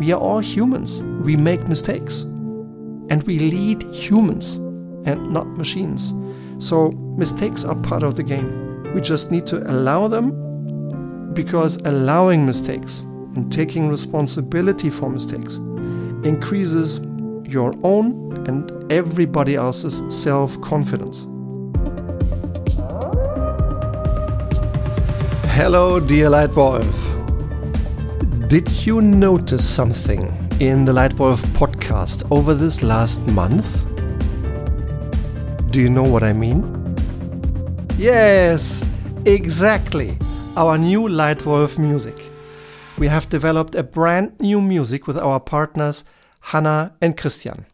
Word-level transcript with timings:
We 0.00 0.12
are 0.12 0.18
all 0.18 0.38
humans. 0.40 1.02
We 1.02 1.36
make 1.36 1.68
mistakes. 1.68 2.22
And 2.22 3.22
we 3.24 3.38
lead 3.38 3.82
humans 3.94 4.56
and 5.04 5.30
not 5.30 5.46
machines. 5.58 6.14
So 6.56 6.92
mistakes 7.18 7.64
are 7.64 7.74
part 7.74 8.02
of 8.02 8.14
the 8.14 8.22
game. 8.22 8.94
We 8.94 9.02
just 9.02 9.30
need 9.30 9.46
to 9.48 9.58
allow 9.70 10.08
them 10.08 11.34
because 11.34 11.76
allowing 11.84 12.46
mistakes 12.46 13.00
and 13.36 13.52
taking 13.52 13.90
responsibility 13.90 14.88
for 14.88 15.10
mistakes 15.10 15.56
increases 16.24 16.98
your 17.44 17.74
own 17.82 18.46
and 18.48 18.90
everybody 18.90 19.54
else's 19.54 20.02
self 20.08 20.58
confidence. 20.62 21.24
Hello, 25.52 26.00
dear 26.00 26.30
Leitwolf. 26.30 27.09
Did 28.50 28.84
you 28.84 29.00
notice 29.00 29.64
something 29.64 30.22
in 30.58 30.84
the 30.84 30.90
Leitwolf 30.90 31.40
podcast 31.54 32.28
over 32.32 32.52
this 32.52 32.82
last 32.82 33.24
month? 33.28 33.84
Do 35.70 35.80
you 35.80 35.88
know 35.88 36.02
what 36.02 36.24
I 36.24 36.32
mean? 36.32 36.66
Yes, 37.96 38.82
exactly. 39.24 40.18
Our 40.56 40.78
new 40.78 41.02
Leitwolf 41.02 41.78
music. 41.78 42.16
We 42.98 43.06
have 43.06 43.28
developed 43.28 43.76
a 43.76 43.84
brand 43.84 44.40
new 44.40 44.60
music 44.60 45.06
with 45.06 45.16
our 45.16 45.38
partners 45.38 46.02
Hannah 46.40 46.96
and 47.00 47.16
Christian. 47.16 47.66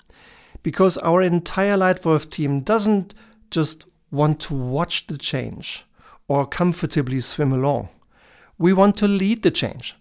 Because 0.63 0.99
our 0.99 1.23
entire 1.23 1.79
Leitwolf 1.79 2.29
team 2.29 2.61
doesn't 2.61 3.15
just 3.51 3.87
want 4.11 4.41
to 4.41 4.55
watch 4.55 5.07
the 5.07 5.17
change 5.17 5.87
or 6.29 6.47
comfortably 6.47 7.21
swim 7.23 7.55
along. 7.55 7.89
We 8.59 8.75
want 8.75 8.99
to 8.99 9.09
lead 9.09 9.43
the 9.43 9.51
change. 9.51 9.97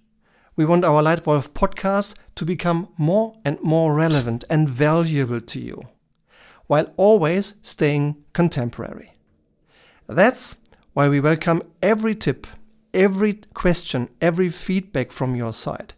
We 0.58 0.64
want 0.64 0.86
our 0.86 1.04
Leitwolf 1.04 1.50
podcast 1.50 2.16
to 2.36 2.46
become 2.46 2.88
more 2.98 3.38
and 3.44 3.62
more 3.62 3.94
relevant 3.94 4.46
and 4.50 4.70
valuable 4.70 5.42
to 5.42 5.60
you, 5.60 5.82
while 6.68 6.94
always 6.96 7.56
staying 7.62 8.24
contemporary. 8.32 9.12
That's 10.08 10.56
why 10.94 11.10
we 11.10 11.20
welcome 11.20 11.62
every 11.84 12.16
tip, 12.16 12.48
every 12.94 13.34
question, 13.54 14.08
every 14.22 14.48
feedback 14.48 15.12
from 15.12 15.36
your 15.36 15.52
side. 15.52 15.94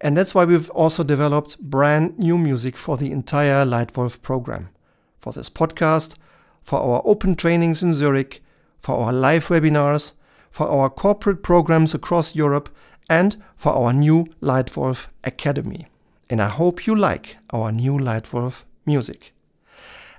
And 0.00 0.16
that's 0.16 0.34
why 0.34 0.46
we've 0.46 0.70
also 0.70 1.04
developed 1.04 1.60
brand 1.60 2.18
new 2.18 2.38
music 2.38 2.78
for 2.78 2.96
the 2.96 3.12
entire 3.12 3.66
Leitwolf 3.66 4.22
program, 4.22 4.70
for 5.18 5.34
this 5.34 5.50
podcast, 5.50 6.14
for 6.62 6.80
our 6.80 7.02
open 7.04 7.34
trainings 7.34 7.82
in 7.82 7.92
Zurich, 7.92 8.42
for 8.78 8.96
our 8.96 9.12
live 9.12 9.48
webinars, 9.48 10.12
for 10.50 10.66
our 10.66 10.88
corporate 10.88 11.42
programs 11.42 11.92
across 11.92 12.34
Europe, 12.34 12.74
and 13.10 13.36
for 13.56 13.74
our 13.74 13.92
new 13.92 14.24
Leitwolf 14.40 15.08
Academy. 15.24 15.88
And 16.30 16.40
I 16.40 16.48
hope 16.48 16.86
you 16.86 16.94
like 16.94 17.36
our 17.50 17.72
new 17.72 17.94
Leitwolf 17.98 18.62
music. 18.86 19.34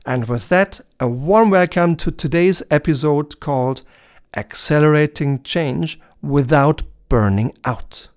And 0.05 0.27
with 0.27 0.49
that, 0.49 0.81
a 0.99 1.07
warm 1.07 1.49
welcome 1.49 1.95
to 1.95 2.11
today's 2.11 2.61
episode 2.69 3.39
called 3.39 3.83
Accelerating 4.35 5.41
Change 5.41 5.99
Without 6.21 6.83
Burning 7.07 7.53
Out. 7.63 8.09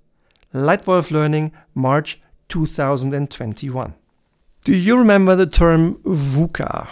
Leitwolf 0.53 1.11
Learning, 1.11 1.53
March 1.75 2.21
2021. 2.49 3.95
Do 4.65 4.77
you 4.77 4.99
remember 4.99 5.37
the 5.37 5.47
term 5.47 5.97
VUCA? 6.05 6.89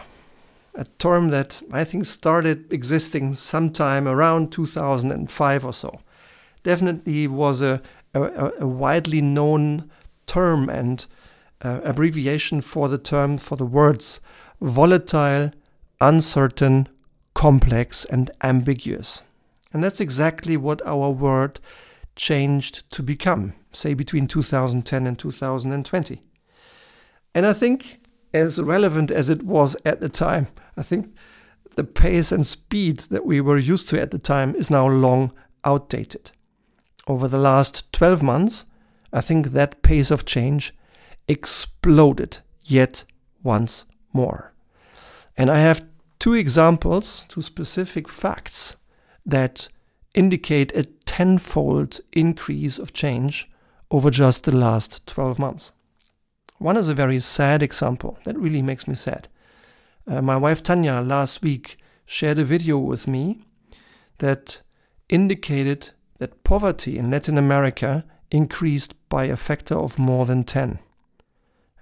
a 0.75 0.85
term 0.99 1.29
that 1.29 1.63
I 1.71 1.85
think 1.85 2.07
started 2.07 2.73
existing 2.73 3.35
sometime 3.35 4.09
around 4.09 4.53
2005 4.53 5.65
or 5.65 5.73
so. 5.73 6.01
Definitely 6.63 7.27
was 7.27 7.61
a, 7.61 7.83
a, 8.15 8.53
a 8.61 8.67
widely 8.67 9.21
known 9.21 9.91
term 10.27 10.69
and 10.69 11.07
uh, 11.63 11.81
abbreviation 11.85 12.61
for 12.61 12.89
the 12.89 12.99
term 12.99 13.39
for 13.39 13.57
the 13.57 13.67
words 13.67 14.21
volatile, 14.61 15.51
uncertain, 16.01 16.89
complex, 17.35 18.05
and 18.05 18.31
ambiguous. 18.43 19.23
And 19.73 19.83
that's 19.83 20.01
exactly 20.01 20.57
what 20.57 20.81
our 20.87 21.11
word 21.11 21.59
changed 22.15 22.89
to 22.93 23.03
become, 23.03 23.55
say 23.73 23.95
between 23.95 24.27
2010 24.27 25.07
and 25.07 25.19
2020. 25.19 26.23
And 27.35 27.47
I 27.47 27.53
think 27.53 28.03
as 28.35 28.61
relevant 28.61 29.11
as 29.11 29.29
it 29.29 29.43
was 29.43 29.77
at 29.85 30.01
the 30.01 30.09
time. 30.09 30.49
I 30.77 30.83
think 30.83 31.15
the 31.77 31.85
pace 31.85 32.33
and 32.33 32.47
speed 32.47 33.01
that 33.11 33.25
we 33.25 33.41
were 33.41 33.59
used 33.59 33.89
to 33.89 34.01
at 34.01 34.11
the 34.11 34.19
time 34.19 34.55
is 34.55 34.71
now 34.71 34.87
long 34.87 35.33
outdated. 35.65 36.33
Over 37.07 37.29
the 37.29 37.39
last 37.39 37.93
12 37.93 38.23
months, 38.23 38.65
I 39.13 39.21
think 39.21 39.49
that 39.49 39.83
pace 39.83 40.11
of 40.11 40.25
change 40.25 40.75
exploded 41.29 42.39
yet 42.63 43.05
once 43.43 43.85
more. 44.13 44.53
And 45.37 45.51
I 45.51 45.61
have 45.61 45.85
two 46.19 46.35
examples, 46.35 47.27
two 47.29 47.43
specific 47.43 48.09
facts 48.09 48.77
that 49.27 49.69
indicate 50.15 50.77
a 50.77 50.85
tenfold 50.85 52.01
increase 52.13 52.79
of 52.79 52.93
change 52.93 53.51
over 53.91 54.11
just 54.11 54.45
the 54.45 54.55
last 54.55 55.07
12 55.07 55.39
months. 55.39 55.73
One 56.59 56.77
is 56.77 56.89
a 56.89 56.95
very 56.95 57.19
sad 57.19 57.63
example 57.63 58.19
that 58.25 58.39
really 58.39 58.63
makes 58.63 58.87
me 58.87 58.95
sad. 58.95 59.29
Uh, 60.07 60.23
my 60.23 60.37
wife 60.37 60.63
Tanya 60.63 61.01
last 61.01 61.43
week 61.43 61.77
shared 62.07 62.39
a 62.39 62.45
video 62.45 62.79
with 62.79 63.09
me 63.09 63.45
that 64.19 64.63
indicated 65.09 65.91
that 66.23 66.45
poverty 66.45 66.99
in 66.99 67.11
Latin 67.11 67.37
America 67.37 68.05
increased 68.31 68.95
by 69.09 69.25
a 69.25 69.37
factor 69.37 69.75
of 69.75 69.99
more 69.99 70.25
than 70.25 70.45
10. 70.45 70.79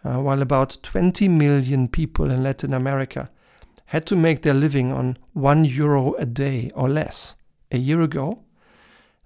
Uh, 0.03 0.17
while 0.17 0.41
about 0.41 0.79
20 0.83 1.29
million 1.29 1.87
people 1.87 2.31
in 2.31 2.43
Latin 2.43 2.73
America 2.73 3.29
had 3.85 4.07
to 4.07 4.17
make 4.17 4.41
their 4.41 4.55
living 4.55 4.91
on 4.91 5.19
1 5.35 5.67
euro 5.67 6.15
a 6.15 6.25
day 6.25 6.71
or 6.75 6.89
less 6.89 7.35
a 7.71 7.77
year 7.77 8.01
ago, 8.01 8.43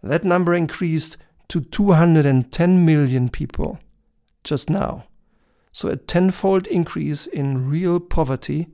that 0.02 0.24
number 0.24 0.52
increased 0.52 1.16
to 1.46 1.60
210 1.60 2.84
million 2.84 3.28
people 3.28 3.78
just 4.42 4.68
now. 4.68 5.06
So 5.70 5.90
a 5.90 5.96
tenfold 5.96 6.66
increase 6.66 7.28
in 7.28 7.70
real 7.70 8.00
poverty 8.00 8.66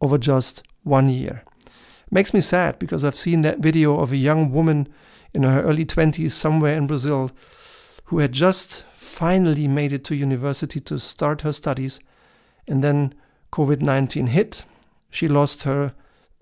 over 0.00 0.16
just 0.16 0.62
one 0.84 1.08
year. 1.08 1.42
makes 2.08 2.32
me 2.32 2.40
sad 2.40 2.78
because 2.78 3.02
I've 3.02 3.16
seen 3.16 3.42
that 3.42 3.58
video 3.58 3.98
of 3.98 4.12
a 4.12 4.16
young 4.16 4.52
woman 4.52 4.86
in 5.34 5.42
her 5.42 5.62
early 5.62 5.84
20s 5.84 6.30
somewhere 6.30 6.76
in 6.76 6.86
Brazil 6.86 7.30
who 8.04 8.18
had 8.20 8.32
just 8.32 8.84
finally 8.90 9.68
made 9.68 9.92
it 9.92 10.04
to 10.04 10.16
university 10.16 10.80
to 10.80 10.98
start 10.98 11.42
her 11.42 11.52
studies 11.52 12.00
and 12.66 12.82
then 12.82 13.14
COVID 13.52 13.80
19 13.80 14.28
hit. 14.28 14.64
She 15.10 15.28
lost 15.28 15.62
her 15.62 15.94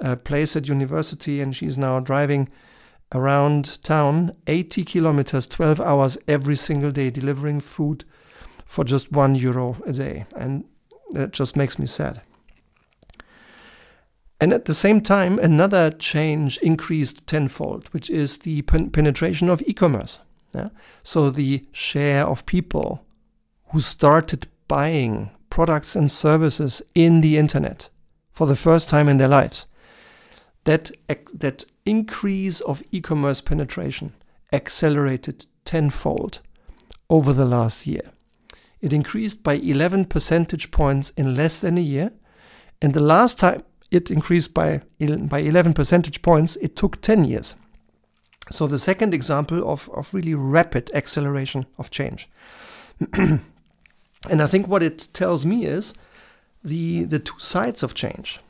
uh, 0.03 0.17
place 0.17 0.57
at 0.57 0.69
university 0.69 1.41
and 1.41 1.57
she's 1.57 1.77
now 1.79 2.01
driving 2.01 2.49
around 3.13 3.83
town 3.83 4.33
80 4.47 4.85
kilometers, 4.85 5.47
12 5.47 5.81
hours 5.81 6.19
every 6.27 6.57
single 6.57 6.91
day, 6.91 7.11
delivering 7.11 7.61
food 7.61 8.05
for 8.65 8.85
just 8.85 9.13
one 9.13 9.35
euro 9.35 9.77
a 9.87 9.93
day. 9.93 10.27
And 10.37 10.65
that 11.11 11.33
just 11.33 11.57
makes 11.57 11.79
me 11.79 11.87
sad. 11.87 12.21
And 14.41 14.53
at 14.53 14.67
the 14.67 14.75
same 14.75 15.01
time, 15.01 15.39
another 15.39 15.91
change 15.91 16.59
increased 16.59 17.27
tenfold, 17.27 17.89
which 17.89 18.11
is 18.11 18.39
the 18.39 18.63
pen- 18.63 18.91
penetration 18.91 19.49
of 19.49 19.63
e 19.67 19.73
commerce. 19.73 20.19
Yeah? 20.55 20.69
So 21.03 21.31
the 21.31 21.65
share 21.73 22.27
of 22.27 22.47
people 22.47 23.05
who 23.73 23.81
started 23.81 24.49
buying 24.69 25.31
products 25.49 25.97
and 25.97 26.11
services 26.11 26.83
in 26.95 27.23
the 27.23 27.39
internet 27.39 27.89
for 28.31 28.47
the 28.47 28.57
first 28.57 28.89
time 28.89 29.09
in 29.09 29.17
their 29.17 29.29
lives, 29.29 29.67
that, 30.65 30.91
that 31.33 31.65
increase 31.87 32.61
of 32.61 32.83
e 32.93 33.01
commerce 33.01 33.41
penetration 33.41 34.13
accelerated 34.53 35.47
tenfold 35.65 36.41
over 37.09 37.33
the 37.33 37.47
last 37.47 37.87
year. 37.87 38.13
It 38.81 38.93
increased 38.93 39.43
by 39.43 39.55
11 39.55 40.07
percentage 40.07 40.71
points 40.71 41.11
in 41.11 41.35
less 41.35 41.61
than 41.61 41.79
a 41.79 41.83
year. 41.83 42.13
And 42.83 42.93
the 42.93 43.01
last 43.01 43.39
time 43.39 43.63
it 43.91 44.11
increased 44.11 44.55
by, 44.55 44.83
by 44.99 45.39
11 45.39 45.73
percentage 45.73 46.23
points, 46.23 46.57
it 46.57 46.77
took 46.77 47.01
10 47.01 47.25
years. 47.25 47.55
So, 48.51 48.67
the 48.67 48.79
second 48.79 49.13
example 49.13 49.69
of, 49.69 49.91
of 49.91 50.15
really 50.15 50.35
rapid 50.35 50.91
acceleration 50.95 51.67
of 51.79 51.91
change. 51.91 52.29
and 53.13 53.43
I 54.31 54.47
think 54.47 54.69
what 54.69 54.83
it 54.83 55.09
tells 55.13 55.45
me 55.45 55.67
is 55.67 55.95
the, 56.63 57.05
the 57.05 57.19
two 57.19 57.39
sides 57.39 57.83
of 57.83 57.95
change. 57.95 58.41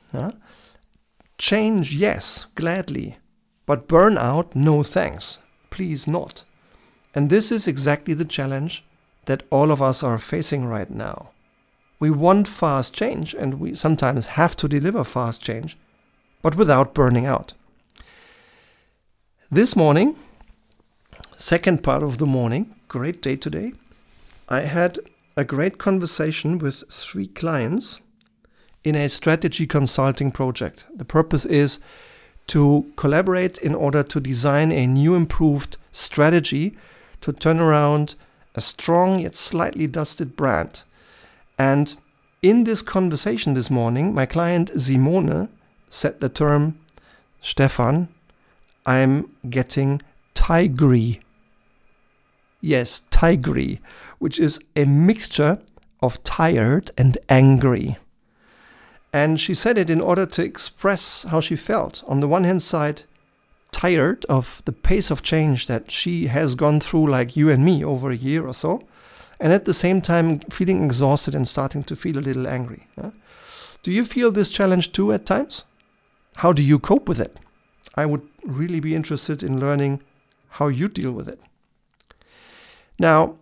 Change, 1.39 1.95
yes, 1.95 2.47
gladly, 2.55 3.19
but 3.67 3.89
burnout, 3.89 4.55
no 4.55 4.83
thanks. 4.83 5.39
Please 5.71 6.07
not. 6.07 6.45
And 7.15 7.29
this 7.29 7.53
is 7.53 7.69
exactly 7.69 8.15
the 8.15 8.25
challenge 8.25 8.85
that 9.27 9.43
all 9.51 9.71
of 9.71 9.83
us 9.83 10.03
are 10.03 10.19
facing 10.19 10.65
right 10.65 10.91
now. 10.91 11.31
We 11.99 12.11
want 12.11 12.47
fast 12.47 12.93
change, 12.95 13.35
and 13.35 13.55
we 13.55 13.75
sometimes 13.75 14.27
have 14.27 14.57
to 14.57 14.69
deliver 14.69 15.05
fast 15.05 15.43
change, 15.43 15.79
but 16.43 16.57
without 16.57 16.95
burning 16.95 17.27
out. 17.27 17.55
This 19.51 19.75
morning, 19.75 20.17
second 21.37 21.83
part 21.83 22.03
of 22.03 22.19
the 22.19 22.27
morning, 22.27 22.75
great 22.89 23.23
day 23.23 23.37
today, 23.37 23.73
I 24.49 24.61
had 24.61 24.99
a 25.37 25.45
great 25.45 25.79
conversation 25.79 26.59
with 26.59 26.85
three 26.91 27.29
clients 27.29 28.01
in 28.85 28.95
a 28.95 29.09
strategy 29.09 29.67
consulting 29.67 30.31
project. 30.31 30.85
The 30.95 31.05
purpose 31.05 31.45
is 31.45 31.79
to 32.49 32.93
collaborate 32.97 33.59
in 33.59 33.75
order 33.75 34.03
to 34.03 34.21
design 34.21 34.71
a 34.71 34.87
new 34.87 35.15
improved 35.15 35.77
strategy 35.93 36.77
to 37.21 37.33
turn 37.33 37.59
around 37.59 38.15
a 38.55 38.61
strong 38.61 39.21
yet 39.21 39.35
slightly 39.35 39.87
dusted 39.87 40.37
brand. 40.37 40.85
And 41.59 41.95
in 42.43 42.65
this 42.65 42.83
conversation 42.83 43.55
this 43.55 43.71
morning, 43.71 44.15
my 44.15 44.27
client 44.27 44.71
Simone 44.79 45.49
said 45.89 46.21
the 46.21 46.29
term, 46.29 46.79
Stefan, 47.41 48.09
I'm 48.85 49.31
getting 49.49 50.03
tigery. 50.35 51.21
Yes, 52.61 53.03
tigery, 53.11 53.79
which 54.19 54.39
is 54.39 54.61
a 54.75 54.85
mixture 54.85 55.61
of 56.03 56.23
tired 56.23 56.91
and 56.99 57.17
angry. 57.29 57.97
And 59.13 59.41
she 59.41 59.55
said 59.55 59.79
it 59.79 59.89
in 59.89 60.01
order 60.01 60.27
to 60.27 60.45
express 60.45 61.25
how 61.25 61.41
she 61.41 61.57
felt. 61.57 62.05
On 62.07 62.21
the 62.21 62.29
one 62.29 62.45
hand 62.45 62.63
side, 62.63 63.05
tired 63.73 64.25
of 64.27 64.63
the 64.67 64.73
pace 64.73 65.11
of 65.11 65.23
change 65.23 65.67
that 65.67 65.91
she 65.91 66.27
has 66.27 66.55
gone 66.55 66.81
through, 66.81 67.09
like 67.09 67.37
you 67.37 67.51
and 67.51 67.65
me, 67.65 67.85
over 67.85 68.11
a 68.11 68.17
year 68.17 68.47
or 68.47 68.55
so, 68.55 68.81
and 69.39 69.53
at 69.53 69.65
the 69.65 69.75
same 69.75 70.01
time 70.01 70.41
feeling 70.51 70.85
exhausted 70.85 71.35
and 71.35 71.47
starting 71.47 71.83
to 71.85 71.97
feel 71.97 72.19
a 72.19 72.21
little 72.21 72.47
angry. 72.47 72.87
Yeah? 72.97 73.11
Do 73.83 73.93
you 73.93 74.05
feel 74.05 74.33
this 74.33 74.51
challenge 74.51 74.93
too 74.93 75.13
at 75.13 75.27
times? 75.27 75.65
How 76.37 76.53
do 76.53 76.63
you 76.63 76.79
cope 76.79 77.09
with 77.09 77.21
it? 77.21 77.39
I 77.95 78.07
would 78.07 78.23
really 78.45 78.81
be 78.81 78.95
interested 78.95 79.43
in 79.43 79.61
learning 79.61 80.03
how 80.51 80.69
you 80.69 80.89
deal 80.89 81.13
with 81.13 81.29
it. 81.29 81.41
Now, 82.99 83.37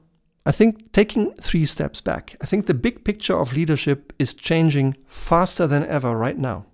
I 0.46 0.52
think 0.52 0.92
taking 0.92 1.32
three 1.34 1.64
steps 1.64 2.00
back, 2.00 2.36
I 2.42 2.46
think 2.46 2.66
the 2.66 2.74
big 2.74 3.04
picture 3.04 3.38
of 3.38 3.54
leadership 3.54 4.12
is 4.18 4.34
changing 4.34 4.96
faster 5.06 5.66
than 5.66 5.86
ever 5.86 6.16
right 6.16 6.36
now. 6.36 6.66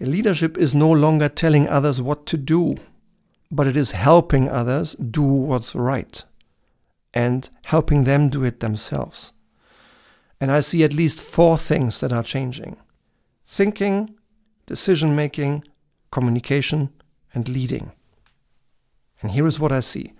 Leadership 0.00 0.58
is 0.58 0.74
no 0.74 0.90
longer 0.90 1.28
telling 1.28 1.68
others 1.68 2.02
what 2.02 2.26
to 2.26 2.36
do, 2.36 2.74
but 3.50 3.66
it 3.66 3.76
is 3.76 3.92
helping 3.92 4.48
others 4.48 4.94
do 4.96 5.22
what's 5.22 5.74
right 5.74 6.24
and 7.14 7.48
helping 7.66 8.04
them 8.04 8.28
do 8.28 8.44
it 8.44 8.60
themselves. 8.60 9.32
And 10.40 10.50
I 10.50 10.60
see 10.60 10.82
at 10.82 10.92
least 10.92 11.20
four 11.20 11.56
things 11.56 12.00
that 12.00 12.12
are 12.12 12.24
changing 12.24 12.76
thinking, 13.46 14.14
decision 14.66 15.14
making, 15.14 15.62
communication, 16.10 16.90
and 17.34 17.48
leading. 17.48 17.92
And 19.20 19.30
here 19.30 19.46
is 19.46 19.60
what 19.60 19.70
I 19.70 19.80
see. 19.80 20.12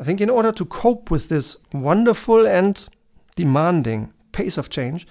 I 0.00 0.04
think 0.04 0.20
in 0.20 0.30
order 0.30 0.52
to 0.52 0.64
cope 0.64 1.10
with 1.10 1.28
this 1.28 1.56
wonderful 1.72 2.46
and 2.46 2.88
demanding 3.34 4.12
pace 4.32 4.56
of 4.56 4.70
change, 4.70 5.06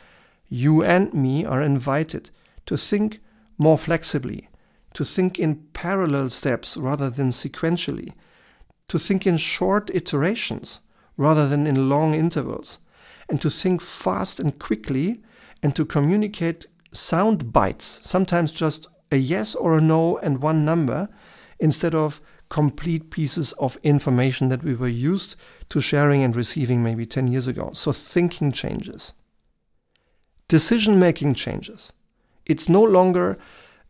you 0.50 0.82
and 0.82 1.14
me 1.14 1.46
are 1.46 1.62
invited 1.62 2.32
to 2.66 2.78
think 2.78 3.20
more 3.58 3.78
flexibly, 3.78 4.50
to 4.94 5.04
think 5.04 5.38
in 5.38 5.68
parallel 5.74 6.30
steps 6.30 6.78
rather 6.78 7.10
than 7.10 7.30
sequentially, 7.30 8.14
to 8.88 8.98
think 8.98 9.28
in 9.28 9.38
short 9.38 9.90
iterations 9.94 10.80
rather 11.18 11.48
than 11.48 11.68
in 11.68 11.90
long 11.90 12.14
intervals, 12.14 12.80
and 13.30 13.42
to 13.42 13.50
think 13.50 13.82
fast 13.82 14.40
and 14.40 14.60
quickly 14.60 15.22
and 15.62 15.76
to 15.76 15.86
communicate 15.86 16.68
sound 16.92 17.52
bites, 17.52 18.00
sometimes 18.04 18.52
just 18.52 18.88
a 19.12 19.18
yes 19.18 19.56
or 19.56 19.78
a 19.78 19.82
no 19.82 20.18
and 20.20 20.42
one 20.42 20.64
number, 20.64 21.10
instead 21.60 21.96
of 21.96 22.22
complete 22.50 23.10
pieces 23.10 23.52
of 23.54 23.78
information 23.84 24.50
that 24.50 24.64
we 24.64 24.74
were 24.74 24.88
used 24.88 25.36
to 25.70 25.82
sharing 25.82 26.24
and 26.24 26.36
receiving 26.36 26.82
maybe 26.82 27.06
10 27.06 27.28
years 27.28 27.48
ago. 27.48 27.72
So 27.74 27.92
thinking 27.92 28.52
changes. 28.52 29.14
Decision 30.48 30.98
making 31.00 31.34
changes. 31.36 31.92
It's 32.46 32.70
no 32.70 32.82
longer 32.82 33.38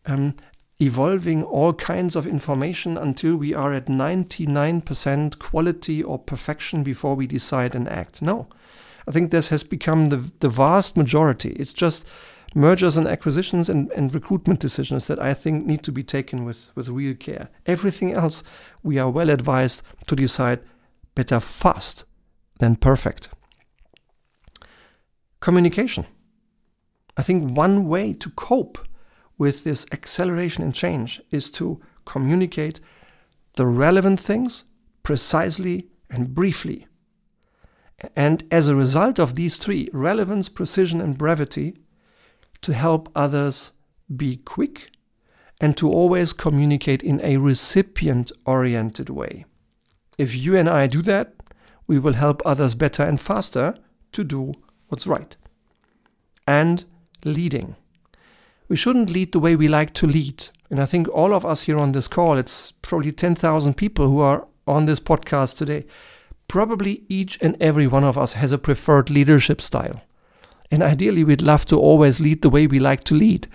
um, 0.08 0.36
evolving 0.80 1.44
all 1.44 1.74
kinds 1.74 2.16
of 2.16 2.28
information 2.28 2.98
until 2.98 3.36
we 3.36 3.54
are 3.54 3.74
at 3.74 3.88
99% 3.88 5.40
quality 5.40 6.04
or 6.04 6.20
perfection 6.20 6.84
before 6.84 7.16
we 7.16 7.26
decide 7.26 7.74
and 7.74 7.88
act. 7.90 8.22
No. 8.22 8.48
I 9.08 9.12
think 9.12 9.32
this 9.32 9.50
has 9.50 9.64
become 9.64 10.10
the, 10.10 10.32
the 10.40 10.50
vast 10.50 10.96
majority. 10.96 11.52
It's 11.54 11.74
just 11.74 12.06
mergers 12.54 12.98
and 12.98 13.08
acquisitions 13.08 13.70
and, 13.70 13.92
and 13.92 14.14
recruitment 14.14 14.60
decisions 14.60 15.08
that 15.08 15.22
I 15.22 15.34
think 15.34 15.66
need 15.66 15.84
to 15.84 15.92
be 15.92 16.04
taken 16.04 16.46
with, 16.46 16.70
with 16.76 16.90
real 16.90 17.16
care. 17.16 17.50
Everything 17.66 18.14
else, 18.14 18.44
we 18.84 19.00
are 19.00 19.10
well 19.10 19.30
advised 19.30 19.82
to 20.08 20.16
decide 20.16 20.60
better 21.16 21.40
fast 21.40 22.06
than 22.60 22.76
perfect. 22.76 23.30
Communication. 25.40 26.06
I 27.16 27.24
think 27.24 27.58
one 27.58 27.88
way 27.88 28.14
to 28.14 28.30
cope 28.32 28.78
with 29.38 29.64
this 29.64 29.86
acceleration 29.92 30.64
and 30.64 30.74
change 30.74 31.22
is 31.32 31.50
to 31.52 31.82
communicate 32.06 32.80
the 33.56 33.66
relevant 33.66 34.20
things 34.20 34.64
precisely 35.04 35.90
and 36.10 36.34
briefly. 36.34 36.88
And 38.16 38.44
as 38.52 38.68
a 38.68 38.76
result 38.76 39.20
of 39.20 39.36
these 39.36 39.58
three 39.58 39.88
relevance, 39.92 40.50
precision, 40.50 41.02
and 41.02 41.18
brevity 41.18 41.78
to 42.62 42.74
help 42.74 43.10
others 43.16 43.72
be 44.16 44.38
quick 44.38 44.92
and 45.60 45.76
to 45.78 45.90
always 45.90 46.34
communicate 46.34 47.02
in 47.02 47.20
a 47.24 47.38
recipient 47.38 48.32
oriented 48.46 49.10
way. 49.10 49.46
If 50.18 50.36
you 50.36 50.56
and 50.56 50.70
I 50.70 50.88
do 50.88 51.02
that, 51.04 51.34
we 51.88 52.00
will 52.00 52.14
help 52.14 52.42
others 52.46 52.76
better 52.76 53.04
and 53.04 53.20
faster 53.20 53.76
to 54.12 54.24
do 54.24 54.54
what's 54.88 55.08
right. 55.08 55.36
And 56.48 56.86
leading. 57.24 57.76
We 58.68 58.76
shouldn't 58.76 59.10
lead 59.10 59.32
the 59.32 59.40
way 59.40 59.56
we 59.56 59.68
like 59.68 59.94
to 59.96 60.08
lead. 60.08 60.50
And 60.70 60.80
I 60.80 60.86
think 60.86 61.08
all 61.10 61.34
of 61.34 61.46
us 61.46 61.64
here 61.64 61.78
on 61.78 61.94
this 61.94 62.08
call, 62.08 62.38
it's 62.38 62.74
probably 62.74 63.12
10,000 63.12 63.76
people 63.76 64.08
who 64.10 64.20
are 64.20 64.48
on 64.68 64.86
this 64.86 65.00
podcast 65.00 65.58
today. 65.58 65.86
Probably 66.48 67.04
each 67.08 67.38
and 67.42 67.56
every 67.62 67.88
one 67.88 68.04
of 68.04 68.18
us 68.18 68.34
has 68.34 68.52
a 68.52 68.58
preferred 68.58 69.10
leadership 69.10 69.62
style. 69.62 70.02
And 70.70 70.84
ideally, 70.84 71.24
we'd 71.24 71.42
love 71.42 71.66
to 71.68 71.80
always 71.80 72.20
lead 72.20 72.42
the 72.42 72.50
way 72.50 72.68
we 72.68 72.80
like 72.80 73.04
to 73.06 73.16
lead. 73.16 73.48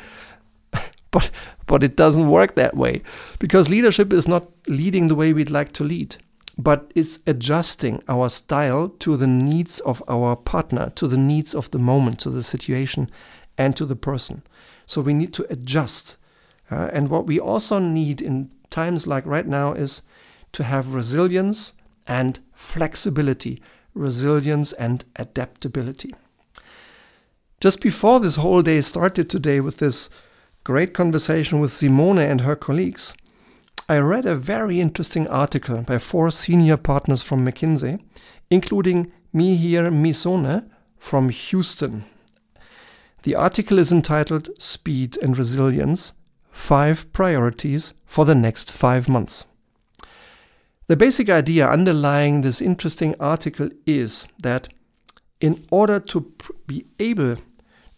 but, 1.10 1.30
but 1.66 1.84
it 1.84 1.96
doesn't 1.96 2.28
work 2.28 2.54
that 2.54 2.76
way 2.76 3.02
because 3.38 3.68
leadership 3.68 4.12
is 4.12 4.26
not 4.26 4.48
leading 4.66 5.08
the 5.08 5.14
way 5.14 5.32
we'd 5.32 5.50
like 5.50 5.72
to 5.72 5.84
lead, 5.84 6.16
but 6.56 6.90
it's 6.94 7.18
adjusting 7.26 8.02
our 8.08 8.30
style 8.30 8.88
to 8.88 9.16
the 9.19 9.26
needs 9.26 9.81
of 9.81 10.02
our 10.08 10.36
partner, 10.36 10.90
to 10.90 11.06
the 11.06 11.19
needs 11.19 11.54
of 11.54 11.70
the 11.70 11.78
moment, 11.78 12.19
to 12.20 12.31
the 12.31 12.42
situation, 12.42 13.10
and 13.58 13.76
to 13.76 13.84
the 13.84 13.96
person. 13.96 14.42
So 14.86 15.01
we 15.01 15.15
need 15.15 15.32
to 15.34 15.46
adjust. 15.51 16.17
Uh, 16.70 16.89
and 16.93 17.08
what 17.08 17.27
we 17.27 17.39
also 17.39 17.79
need 17.79 18.20
in 18.20 18.51
times 18.70 19.06
like 19.06 19.27
right 19.27 19.46
now 19.46 19.72
is 19.72 20.03
to 20.53 20.65
have 20.65 20.94
resilience 20.94 21.74
and 22.06 22.39
flexibility, 22.53 23.62
resilience 23.94 24.72
and 24.72 25.05
adaptability. 25.17 26.15
Just 27.60 27.81
before 27.81 28.20
this 28.20 28.36
whole 28.36 28.62
day 28.62 28.81
started 28.81 29.31
today 29.31 29.60
with 29.60 29.77
this 29.79 30.10
great 30.65 30.94
conversation 30.94 31.60
with 31.60 31.72
Simone 31.72 32.19
and 32.19 32.41
her 32.41 32.56
colleagues, 32.56 33.15
I 33.89 33.98
read 33.98 34.27
a 34.27 34.34
very 34.34 34.81
interesting 34.81 35.29
article 35.29 35.82
by 35.82 35.98
four 35.98 36.31
senior 36.31 36.77
partners 36.77 37.22
from 37.22 37.44
McKinsey, 37.44 38.01
including 38.51 39.12
Mihir 39.34 39.93
Mysore 39.93 40.65
from 40.98 41.29
Houston. 41.29 42.05
The 43.22 43.36
article 43.36 43.79
is 43.79 43.93
entitled 43.93 44.50
Speed 44.60 45.17
and 45.22 45.38
Resilience 45.38 46.12
Five 46.50 47.12
Priorities 47.12 47.94
for 48.05 48.24
the 48.24 48.34
Next 48.34 48.70
Five 48.70 49.08
Months. 49.08 49.46
The 50.88 50.96
basic 50.96 51.31
idea 51.31 51.69
underlying 51.69 52.43
this 52.43 52.60
interesting 52.60 53.14
article 53.20 53.70
is 53.86 54.26
that 54.43 54.69
in 55.41 55.64
order 55.70 56.00
to 56.00 56.32
be 56.67 56.84
able 56.98 57.36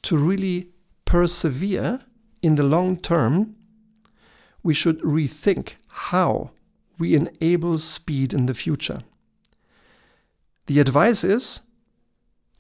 to 0.02 0.16
really 0.18 0.68
persevere 1.06 2.00
in 2.42 2.56
the 2.56 2.62
long 2.62 2.98
term, 2.98 3.56
we 4.62 4.74
should 4.74 5.00
rethink 5.00 5.74
how 5.88 6.50
we 6.98 7.14
enable 7.14 7.78
speed 7.78 8.34
in 8.34 8.44
the 8.44 8.54
future. 8.54 8.98
The 10.66 10.80
advice 10.80 11.24
is 11.24 11.62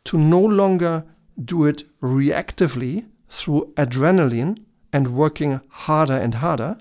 to 0.04 0.18
no 0.18 0.40
longer 0.40 1.04
do 1.42 1.64
it 1.64 1.84
reactively 2.00 3.06
through 3.28 3.72
adrenaline 3.76 4.58
and 4.92 5.16
working 5.16 5.60
harder 5.68 6.14
and 6.14 6.36
harder, 6.36 6.78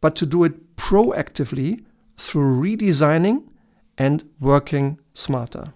but 0.00 0.16
to 0.16 0.26
do 0.26 0.44
it 0.44 0.76
proactively 0.76 1.84
through 2.16 2.60
redesigning 2.60 3.44
and 3.96 4.24
working 4.40 4.98
smarter. 5.12 5.74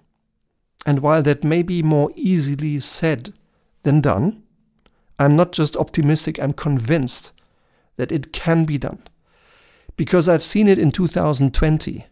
And 0.86 1.00
while 1.00 1.22
that 1.22 1.44
may 1.44 1.62
be 1.62 1.82
more 1.82 2.10
easily 2.16 2.80
said 2.80 3.32
than 3.84 4.00
done. 4.00 4.42
I'm 5.18 5.36
not 5.36 5.52
just 5.52 5.76
optimistic, 5.76 6.40
I'm 6.40 6.52
convinced 6.52 7.30
that 7.96 8.10
it 8.10 8.32
can 8.32 8.64
be 8.64 8.76
done. 8.76 9.02
Because 9.96 10.28
I've 10.28 10.42
seen 10.42 10.66
it 10.66 10.78
in 10.78 10.90
2020. 10.90 12.06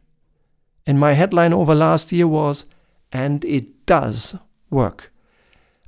And 0.86 1.00
my 1.00 1.14
headline 1.14 1.52
over 1.52 1.74
last 1.74 2.12
year 2.12 2.28
was 2.28 2.66
and 3.10 3.44
it 3.44 3.84
does 3.86 4.36
work. 4.70 5.11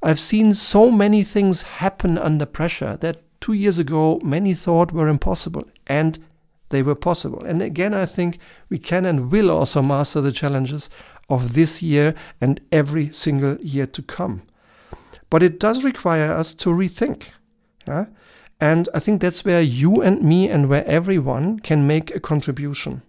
I've 0.04 0.20
seen 0.20 0.52
so 0.52 0.90
many 0.90 1.24
things 1.24 1.62
happen 1.62 2.18
under 2.18 2.44
pressure 2.44 2.98
that 2.98 3.22
two 3.40 3.54
years 3.54 3.78
ago 3.78 4.20
many 4.22 4.52
thought 4.52 4.92
were 4.92 5.08
impossible, 5.08 5.66
and 5.86 6.18
they 6.68 6.82
were 6.82 6.94
possible. 6.94 7.42
And 7.42 7.62
again, 7.62 7.94
I 7.94 8.04
think 8.04 8.38
we 8.68 8.78
can 8.78 9.06
and 9.06 9.32
will 9.32 9.50
also 9.50 9.80
master 9.80 10.20
the 10.20 10.30
challenges 10.30 10.90
of 11.30 11.54
this 11.54 11.82
year 11.82 12.14
and 12.38 12.60
every 12.70 13.14
single 13.14 13.56
year 13.62 13.86
to 13.86 14.02
come. 14.02 14.42
But 15.30 15.42
it 15.42 15.58
does 15.58 15.84
require 15.84 16.34
us 16.34 16.52
to 16.56 16.68
rethink. 16.68 17.28
Yeah? 17.88 18.06
And 18.60 18.90
I 18.92 18.98
think 18.98 19.22
that's 19.22 19.42
where 19.42 19.62
you 19.62 20.02
and 20.02 20.22
me 20.22 20.50
and 20.50 20.68
where 20.68 20.86
everyone 20.86 21.60
can 21.60 21.86
make 21.86 22.14
a 22.14 22.20
contribution. 22.20 23.00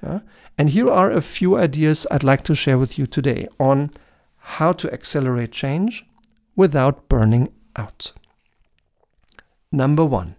Yeah? 0.00 0.20
And 0.56 0.70
here 0.70 0.88
are 0.88 1.10
a 1.10 1.20
few 1.20 1.56
ideas 1.56 2.06
I'd 2.12 2.22
like 2.22 2.42
to 2.42 2.54
share 2.54 2.78
with 2.78 2.96
you 2.96 3.06
today 3.06 3.48
on 3.58 3.90
how 4.38 4.72
to 4.74 4.92
accelerate 4.92 5.50
change 5.50 6.04
without 6.56 7.08
burning 7.08 7.52
out. 7.76 8.12
Number 9.70 10.04
one, 10.04 10.36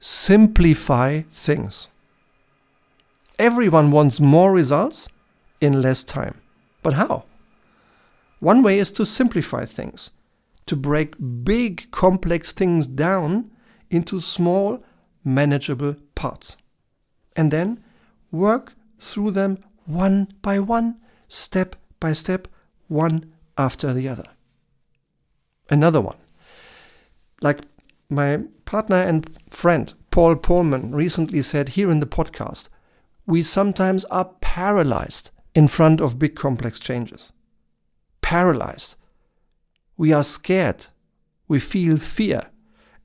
simplify 0.00 1.22
things. 1.30 1.88
Everyone 3.38 3.90
wants 3.90 4.20
more 4.20 4.52
results 4.52 5.08
in 5.60 5.80
less 5.80 6.02
time. 6.02 6.40
But 6.82 6.94
how? 6.94 7.24
One 8.40 8.62
way 8.62 8.78
is 8.78 8.90
to 8.92 9.06
simplify 9.06 9.64
things, 9.66 10.10
to 10.66 10.76
break 10.76 11.14
big, 11.44 11.90
complex 11.90 12.52
things 12.52 12.86
down 12.86 13.50
into 13.90 14.18
small, 14.20 14.82
manageable 15.24 15.96
parts. 16.14 16.56
And 17.36 17.50
then 17.50 17.82
work 18.30 18.74
through 18.98 19.32
them 19.32 19.58
one 19.84 20.28
by 20.42 20.58
one, 20.58 20.96
step 21.28 21.76
by 22.00 22.14
step, 22.14 22.48
one 22.88 23.32
after 23.56 23.92
the 23.92 24.08
other 24.08 24.24
another 25.70 26.00
one. 26.00 26.18
Like 27.40 27.60
my 28.10 28.44
partner 28.64 28.96
and 28.96 29.28
friend 29.50 29.92
Paul 30.10 30.36
Pullman 30.36 30.94
recently 30.94 31.40
said 31.42 31.70
here 31.70 31.90
in 31.90 32.00
the 32.00 32.06
podcast, 32.06 32.68
we 33.26 33.42
sometimes 33.42 34.04
are 34.06 34.26
paralyzed 34.40 35.30
in 35.54 35.68
front 35.68 36.00
of 36.00 36.18
big 36.18 36.34
complex 36.34 36.80
changes. 36.80 37.32
Paralyzed. 38.22 38.96
We 39.96 40.12
are 40.12 40.24
scared. 40.24 40.86
We 41.48 41.58
feel 41.58 41.96
fear. 41.96 42.46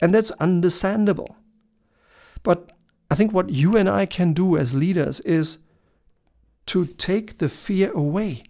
And 0.02 0.14
that's 0.14 0.32
understandable. 0.32 1.38
But 2.44 2.72
I 3.10 3.16
think 3.16 3.34
what 3.34 3.50
you 3.50 3.78
and 3.78 3.88
I 3.88 4.06
can 4.06 4.34
do 4.34 4.58
as 4.58 4.76
leaders 4.76 5.20
is 5.22 5.60
to 6.68 6.86
take 6.86 7.38
the 7.38 7.50
fear 7.50 7.92
away 7.92 8.44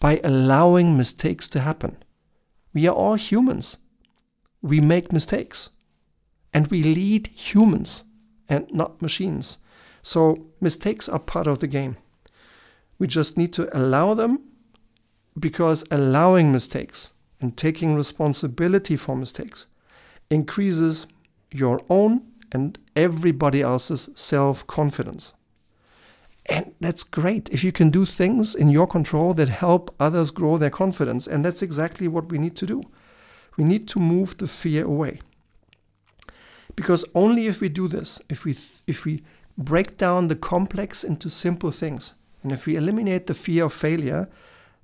by 0.00 0.20
allowing 0.24 0.96
mistakes 0.96 1.46
to 1.48 1.60
happen. 1.60 2.02
We 2.72 2.86
are 2.86 2.94
all 2.94 3.14
humans. 3.14 3.78
We 4.60 4.80
make 4.80 5.12
mistakes. 5.12 5.70
And 6.52 6.66
we 6.68 6.82
lead 6.82 7.28
humans 7.28 8.04
and 8.48 8.72
not 8.72 9.00
machines. 9.02 9.58
So 10.02 10.46
mistakes 10.60 11.08
are 11.08 11.18
part 11.18 11.46
of 11.46 11.60
the 11.60 11.66
game. 11.66 11.96
We 12.98 13.06
just 13.06 13.36
need 13.36 13.52
to 13.54 13.76
allow 13.76 14.14
them 14.14 14.40
because 15.38 15.84
allowing 15.90 16.52
mistakes 16.52 17.12
and 17.40 17.56
taking 17.56 17.94
responsibility 17.94 18.96
for 18.96 19.16
mistakes 19.16 19.66
increases 20.30 21.06
your 21.52 21.80
own 21.88 22.22
and 22.52 22.78
everybody 22.94 23.62
else's 23.62 24.10
self 24.14 24.66
confidence. 24.66 25.34
And 26.46 26.74
that's 26.80 27.04
great 27.04 27.48
if 27.50 27.62
you 27.62 27.72
can 27.72 27.90
do 27.90 28.04
things 28.04 28.54
in 28.54 28.68
your 28.68 28.86
control 28.86 29.32
that 29.34 29.48
help 29.48 29.94
others 30.00 30.30
grow 30.30 30.58
their 30.58 30.70
confidence. 30.70 31.26
And 31.26 31.44
that's 31.44 31.62
exactly 31.62 32.08
what 32.08 32.30
we 32.30 32.38
need 32.38 32.56
to 32.56 32.66
do. 32.66 32.82
We 33.56 33.64
need 33.64 33.86
to 33.88 34.00
move 34.00 34.38
the 34.38 34.48
fear 34.48 34.84
away. 34.84 35.20
Because 36.74 37.04
only 37.14 37.46
if 37.46 37.60
we 37.60 37.68
do 37.68 37.86
this, 37.86 38.20
if 38.28 38.44
we, 38.44 38.56
if 38.86 39.04
we 39.04 39.22
break 39.56 39.98
down 39.98 40.28
the 40.28 40.36
complex 40.36 41.04
into 41.04 41.30
simple 41.30 41.70
things, 41.70 42.14
and 42.42 42.50
if 42.50 42.66
we 42.66 42.76
eliminate 42.76 43.26
the 43.26 43.34
fear 43.34 43.64
of 43.64 43.72
failure, 43.72 44.28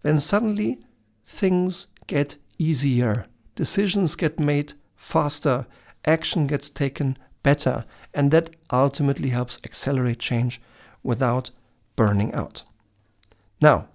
then 0.02 0.20
suddenly 0.20 0.78
things 1.24 1.88
get 2.06 2.36
easier. 2.58 3.26
Decisions 3.56 4.14
get 4.14 4.38
made 4.38 4.74
faster. 4.96 5.66
Action 6.04 6.46
gets 6.46 6.68
taken 6.68 7.16
better. 7.42 7.84
And 8.14 8.30
that 8.30 8.50
ultimately 8.70 9.30
helps 9.30 9.58
accelerate 9.64 10.20
change 10.20 10.60
without 11.08 11.50
burning 11.96 12.34
out. 12.34 12.62
Now, 13.62 13.88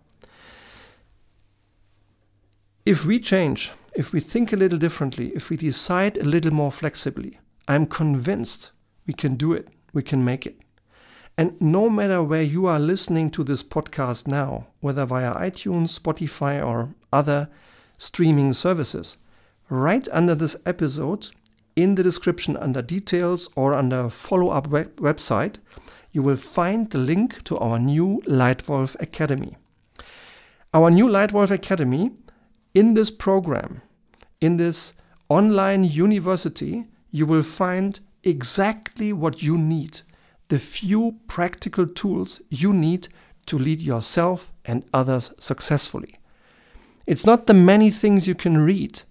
if 2.87 3.05
we 3.05 3.19
change, 3.19 3.71
if 3.95 4.11
we 4.11 4.19
think 4.19 4.51
a 4.51 4.57
little 4.57 4.79
differently, 4.79 5.27
if 5.35 5.51
we 5.51 5.55
decide 5.55 6.17
a 6.17 6.25
little 6.25 6.51
more 6.51 6.71
flexibly, 6.71 7.37
I'm 7.67 7.85
convinced 7.85 8.71
we 9.05 9.13
can 9.13 9.35
do 9.35 9.53
it, 9.53 9.67
we 9.93 10.01
can 10.01 10.25
make 10.25 10.47
it. 10.47 10.57
And 11.37 11.55
no 11.61 11.87
matter 11.87 12.23
where 12.23 12.41
you 12.41 12.65
are 12.65 12.79
listening 12.79 13.29
to 13.31 13.43
this 13.43 13.61
podcast 13.61 14.27
now, 14.27 14.65
whether 14.81 15.05
via 15.05 15.35
iTunes, 15.35 15.99
Spotify, 15.99 16.65
or 16.65 16.95
other 17.11 17.47
streaming 17.99 18.53
services, 18.53 19.17
right 19.69 20.07
under 20.11 20.33
this 20.33 20.57
episode, 20.65 21.29
in 21.75 21.93
the 21.93 22.03
description 22.03 22.57
under 22.57 22.81
details 22.81 23.49
or 23.55 23.75
under 23.75 24.09
follow 24.09 24.49
up 24.49 24.67
web- 24.67 24.95
website, 24.97 25.57
you 26.13 26.23
will 26.23 26.37
find 26.37 26.89
the 26.91 26.97
link 26.97 27.43
to 27.43 27.57
our 27.57 27.77
new 27.77 28.21
Leitwolf 28.25 28.95
Academy. 29.01 29.57
Our 30.73 30.89
new 30.89 31.07
Leitwolf 31.07 31.51
Academy, 31.51 32.11
in 32.73 32.93
this 32.93 33.11
program, 33.11 33.81
in 34.39 34.57
this 34.57 34.93
online 35.27 35.83
university, 35.83 36.85
you 37.11 37.25
will 37.25 37.43
find 37.43 37.99
exactly 38.23 39.11
what 39.11 39.43
you 39.43 39.57
need 39.57 40.01
the 40.49 40.59
few 40.59 41.15
practical 41.27 41.87
tools 41.87 42.39
you 42.49 42.71
need 42.71 43.07
to 43.47 43.57
lead 43.57 43.81
yourself 43.81 44.51
and 44.65 44.83
others 44.93 45.33
successfully. 45.39 46.19
It's 47.07 47.25
not 47.25 47.47
the 47.47 47.55
many 47.55 47.89
things 47.89 48.27
you 48.27 48.35
can 48.35 48.59
read, 48.59 49.01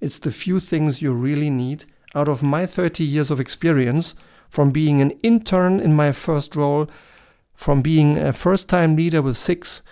it's 0.00 0.18
the 0.18 0.30
few 0.30 0.60
things 0.60 1.00
you 1.00 1.12
really 1.14 1.48
need 1.48 1.86
out 2.14 2.28
of 2.28 2.42
my 2.42 2.66
30 2.66 3.02
years 3.02 3.30
of 3.30 3.40
experience 3.40 4.14
from 4.50 4.70
being 4.70 5.00
an 5.00 5.12
intern 5.22 5.80
in 5.80 5.94
my 5.94 6.12
first 6.12 6.54
role, 6.54 6.90
from 7.54 7.80
being 7.80 8.18
a 8.18 8.32
first 8.32 8.68
time 8.68 8.96
leader 8.96 9.22
with 9.22 9.36
six, 9.36 9.82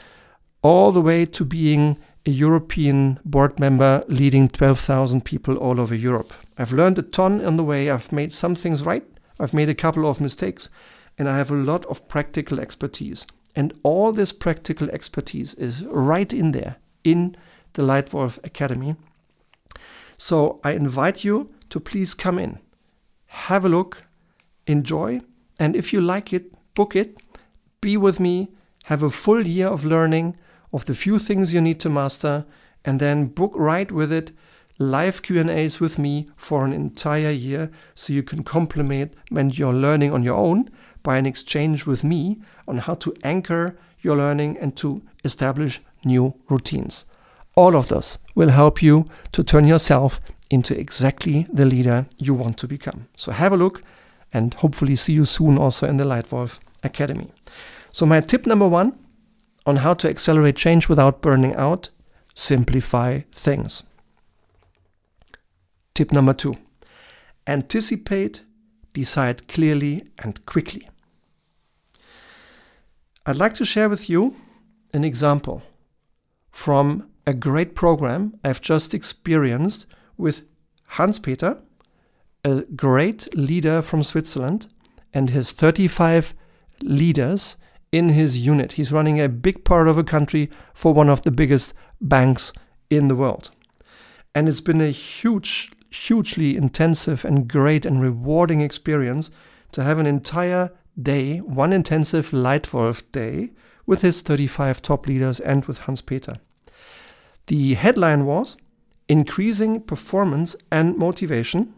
all 0.63 0.93
the 0.93 1.01
way 1.01 1.25
to 1.25 1.45
being 1.45 1.97
a 2.27 2.31
European 2.31 3.21
board 3.25 3.59
member 3.59 4.05
leading 4.09 4.49
12,000 4.49 5.25
people 5.25 5.57
all 5.57 5.81
over 5.81 5.95
Europe. 5.95 6.35
I've 6.59 6.73
learned 6.73 6.99
a 6.99 7.03
ton 7.03 7.45
on 7.45 7.57
the 7.57 7.65
way. 7.65 7.89
I've 7.89 8.13
made 8.13 8.33
some 8.33 8.55
things 8.55 8.83
right. 8.83 9.05
I've 9.39 9.55
made 9.55 9.69
a 9.69 9.75
couple 9.75 10.07
of 10.07 10.21
mistakes. 10.21 10.69
And 11.17 11.29
I 11.29 11.39
have 11.39 11.51
a 11.51 11.55
lot 11.55 11.87
of 11.87 12.07
practical 12.09 12.61
expertise. 12.61 13.27
And 13.57 13.73
all 13.83 14.13
this 14.13 14.33
practical 14.33 14.91
expertise 14.91 15.55
is 15.55 15.85
right 15.87 16.33
in 16.33 16.53
there 16.53 16.77
in 17.03 17.37
the 17.73 17.83
Leitwolf 17.83 18.45
Academy. 18.45 18.97
So 20.17 20.61
I 20.65 20.73
invite 20.73 21.25
you 21.25 21.51
to 21.71 21.81
please 21.81 22.15
come 22.15 22.39
in, 22.39 22.59
have 23.27 23.65
a 23.65 23.69
look, 23.69 24.08
enjoy. 24.69 25.21
And 25.59 25.75
if 25.75 25.93
you 25.93 26.01
like 26.01 26.33
it, 26.33 26.55
book 26.75 26.95
it, 26.95 27.19
be 27.81 27.97
with 27.97 28.21
me, 28.21 28.49
have 28.85 29.03
a 29.03 29.11
full 29.11 29.47
year 29.47 29.69
of 29.69 29.85
learning 29.85 30.37
of 30.73 30.85
the 30.85 30.95
few 30.95 31.19
things 31.19 31.55
you 31.55 31.61
need 31.61 31.81
to 31.81 31.89
master, 31.89 32.45
and 32.85 33.01
then 33.01 33.27
book 33.27 33.53
right 33.55 33.91
with 33.91 34.13
it 34.13 34.33
live 34.79 35.23
Q&As 35.23 35.81
with 35.81 35.99
me 35.99 36.29
for 36.37 36.65
an 36.65 36.73
entire 36.73 37.31
year 37.31 37.71
so 37.95 38.13
you 38.13 38.23
can 38.23 38.45
complement 38.45 39.13
your 39.31 39.75
learning 39.75 40.13
on 40.13 40.23
your 40.23 40.37
own 40.37 40.71
by 41.03 41.17
an 41.17 41.27
exchange 41.27 41.85
with 41.85 42.05
me 42.05 42.41
on 42.69 42.79
how 42.79 42.95
to 42.95 43.15
anchor 43.25 43.77
your 44.01 44.17
learning 44.17 44.57
and 44.59 44.77
to 44.77 45.03
establish 45.25 45.81
new 46.05 46.35
routines. 46.49 47.07
All 47.57 47.75
of 47.75 47.89
this 47.89 48.19
will 48.37 48.51
help 48.51 48.81
you 48.81 49.07
to 49.33 49.43
turn 49.43 49.67
yourself 49.67 50.21
into 50.49 50.79
exactly 50.79 51.47
the 51.53 51.67
leader 51.67 52.07
you 52.17 52.33
want 52.35 52.57
to 52.59 52.69
become. 52.69 53.09
So 53.17 53.33
have 53.33 53.53
a 53.53 53.57
look 53.57 53.83
and 54.33 54.55
hopefully 54.55 54.97
see 54.97 55.13
you 55.13 55.25
soon 55.25 55.59
also 55.59 55.87
in 55.87 55.97
the 55.97 56.05
Leitwolf 56.05 56.59
Academy. 56.83 57.33
So, 57.93 58.07
my 58.07 58.21
tip 58.21 58.47
number 58.47 58.69
one 58.69 58.99
on 59.67 59.77
how 59.77 59.95
to 59.95 60.09
accelerate 60.09 60.57
change 60.57 60.89
without 60.89 61.21
burning 61.21 61.55
out 61.55 61.91
simplify 62.35 63.21
things. 63.33 63.83
Tip 65.95 66.13
number 66.13 66.33
two 66.33 66.55
anticipate, 67.47 68.43
decide 68.93 69.49
clearly 69.49 70.07
and 70.19 70.45
quickly. 70.47 70.87
I'd 73.27 73.37
like 73.37 73.55
to 73.55 73.65
share 73.65 73.89
with 73.89 74.09
you 74.09 74.37
an 74.93 75.03
example 75.03 75.63
from 76.51 77.09
a 77.27 77.35
great 77.35 77.75
program 77.75 78.39
I've 78.45 78.61
just 78.61 78.95
experienced 78.95 79.87
with 80.17 80.43
Hans 80.97 81.19
Peter 81.19 81.61
a 82.49 82.65
great 82.75 83.29
leader 83.37 83.83
from 83.83 84.03
Switzerland 84.03 84.69
and 85.13 85.31
his 85.31 85.53
35 85.53 86.35
leaders 86.83 87.57
in 87.93 88.11
his 88.11 88.39
unit. 88.39 88.73
He's 88.73 88.93
running 88.93 89.21
a 89.21 89.29
big 89.29 89.65
part 89.65 89.89
of 89.89 89.99
a 89.99 90.05
country 90.05 90.51
for 90.75 90.93
one 90.93 91.09
of 91.09 91.23
the 91.23 91.31
biggest 91.31 91.75
banks 92.01 92.53
in 92.91 93.09
the 93.09 93.17
world. 93.17 93.51
And 94.35 94.49
it's 94.49 94.61
been 94.61 94.81
a 94.81 94.91
huge, 94.91 95.73
hugely 95.91 96.57
intensive 96.57 97.25
and 97.25 97.49
great 97.49 97.85
and 97.85 98.01
rewarding 98.01 98.61
experience 98.61 99.31
to 99.73 99.83
have 99.83 99.99
an 99.99 100.07
entire 100.07 100.71
day, 101.01 101.39
one 101.39 101.73
intensive 101.73 102.31
Leitwolf 102.31 103.11
day, 103.13 103.51
with 103.87 104.03
his 104.03 104.21
35 104.21 104.83
top 104.83 105.07
leaders 105.07 105.41
and 105.41 105.65
with 105.65 105.81
Hans 105.81 106.03
Peter. 106.03 106.35
The 107.47 107.75
headline 107.75 108.27
was 108.27 108.57
Increasing 109.09 109.81
Performance 109.81 110.55
and 110.71 110.99
Motivation 110.99 111.75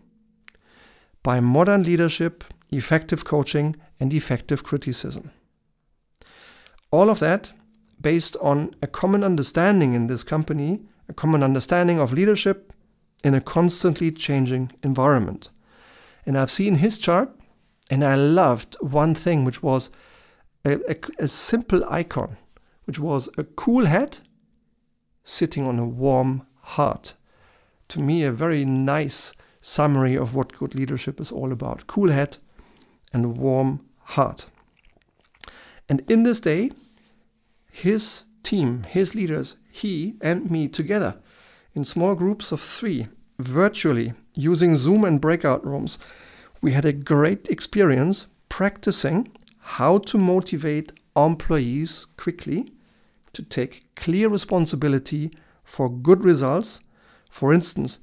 by 1.23 1.41
Modern 1.41 1.83
Leadership, 1.83 2.45
Effective 2.71 3.25
Coaching, 3.25 3.77
and 3.99 4.13
Effective 4.15 4.65
Criticism. 4.65 5.31
All 6.91 7.11
of 7.11 7.21
that 7.21 7.53
based 8.01 8.37
on 8.41 8.75
a 8.83 8.87
common 8.87 9.23
understanding 9.23 9.95
in 9.95 10.07
this 10.07 10.23
company, 10.23 10.81
a 11.09 11.13
common 11.13 11.43
understanding 11.43 12.01
of 12.01 12.13
leadership 12.13 12.73
in 13.23 13.35
a 13.35 13.41
constantly 13.41 14.11
changing 14.11 14.73
environment. 14.83 15.51
And 16.25 16.39
I've 16.39 16.51
seen 16.51 16.77
his 16.77 16.99
chart 16.99 17.31
and 17.91 18.05
I 18.05 18.15
loved 18.15 18.77
one 18.81 19.15
thing, 19.15 19.45
which 19.45 19.63
was 19.63 19.91
a, 20.65 20.79
a, 20.91 20.97
a 21.19 21.29
simple 21.29 21.85
icon, 21.91 22.37
which 22.85 22.99
was 22.99 23.29
a 23.37 23.45
cool 23.45 23.87
head 23.87 24.19
sitting 25.25 25.67
on 25.67 25.79
a 25.79 25.87
warm 25.87 26.47
heart. 26.63 27.15
To 27.89 28.01
me, 28.01 28.23
a 28.23 28.33
very 28.33 28.65
nice 28.65 29.33
summary 29.61 30.17
of 30.17 30.35
what 30.35 30.57
good 30.57 30.75
leadership 30.75 31.21
is 31.21 31.31
all 31.31 31.53
about 31.53 31.87
cool 31.87 32.11
head 32.11 32.37
and 33.13 33.37
warm 33.37 33.81
heart. 33.99 34.47
And 35.89 36.09
in 36.11 36.23
this 36.23 36.41
day, 36.41 36.71
his 37.71 38.25
team, 38.43 38.85
his 38.85 39.15
leaders, 39.15 39.57
he 39.71 40.15
and 40.21 40.51
me 40.51 40.69
together 40.69 41.17
in 41.75 41.85
small 41.85 42.15
groups 42.15 42.53
of 42.53 42.61
three, 42.61 43.07
virtually 43.39 44.13
using 44.35 44.77
Zoom 44.77 45.05
and 45.05 45.21
breakout 45.21 45.65
rooms, 45.65 45.99
we 46.61 46.73
had 46.73 46.85
a 46.85 46.93
great 46.93 47.49
experience 47.49 48.27
practicing 48.49 49.29
how 49.59 49.99
to 49.99 50.19
motivate 50.19 50.93
employees 51.17 52.07
quickly 52.17 52.69
to 53.33 53.43
take 53.43 53.85
clear 53.95 54.29
responsibility 54.29 55.31
for 55.63 55.89
good 55.89 56.25
results. 56.25 56.81
For 57.31 57.53
instance, 57.53 57.99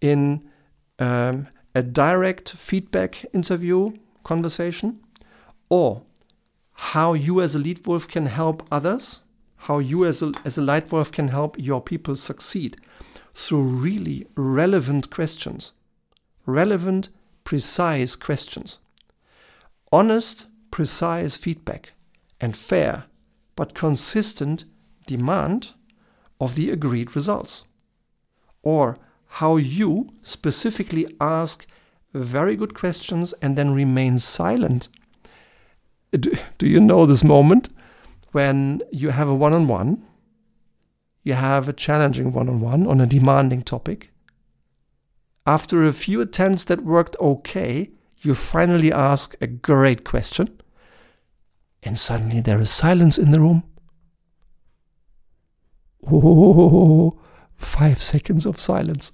in 0.00 0.48
um, 0.98 1.48
a 1.74 1.82
direct 1.82 2.50
feedback 2.50 3.24
interview 3.32 3.90
conversation, 4.22 5.00
or 5.68 6.02
how 6.72 7.12
you 7.12 7.40
as 7.40 7.54
a 7.54 7.58
lead 7.58 7.86
wolf 7.86 8.06
can 8.08 8.26
help 8.26 8.66
others, 8.70 9.20
how 9.56 9.78
you 9.78 10.04
as 10.04 10.22
a, 10.22 10.32
as 10.44 10.58
a 10.58 10.60
Leitwolf 10.60 11.10
can 11.10 11.28
help 11.28 11.56
your 11.58 11.80
people 11.80 12.16
succeed 12.16 12.76
through 13.32 13.62
really 13.62 14.26
relevant 14.36 15.10
questions, 15.10 15.72
relevant, 16.46 17.08
precise 17.44 18.16
questions. 18.16 18.78
Honest, 19.92 20.46
precise 20.70 21.36
feedback 21.36 21.92
and 22.40 22.56
fair 22.56 23.04
but 23.56 23.74
consistent 23.74 24.64
demand 25.06 25.72
of 26.40 26.56
the 26.56 26.70
agreed 26.70 27.14
results. 27.14 27.64
Or 28.62 28.96
how 29.38 29.56
you 29.56 30.10
specifically 30.22 31.06
ask 31.20 31.66
very 32.12 32.54
good 32.54 32.72
questions 32.72 33.34
and 33.42 33.56
then 33.56 33.74
remain 33.74 34.16
silent. 34.16 34.88
Do, 36.12 36.32
do 36.56 36.68
you 36.68 36.78
know 36.78 37.04
this 37.04 37.24
moment 37.24 37.68
when 38.30 38.80
you 38.92 39.10
have 39.10 39.28
a 39.28 39.34
one 39.34 39.52
on 39.52 39.66
one? 39.66 40.04
You 41.24 41.34
have 41.34 41.68
a 41.68 41.72
challenging 41.72 42.32
one 42.32 42.48
on 42.48 42.60
one 42.60 42.86
on 42.86 43.00
a 43.00 43.06
demanding 43.06 43.62
topic. 43.62 44.12
After 45.44 45.82
a 45.82 45.92
few 45.92 46.20
attempts 46.20 46.64
that 46.66 46.84
worked 46.84 47.16
okay, 47.18 47.90
you 48.20 48.36
finally 48.36 48.92
ask 48.92 49.34
a 49.40 49.48
great 49.48 50.04
question, 50.04 50.48
and 51.82 51.98
suddenly 51.98 52.40
there 52.40 52.60
is 52.60 52.70
silence 52.70 53.18
in 53.18 53.32
the 53.32 53.40
room 53.40 53.64
Oh, 56.12 57.18
five 57.56 58.00
seconds 58.00 58.46
of 58.46 58.58
silence. 58.58 59.12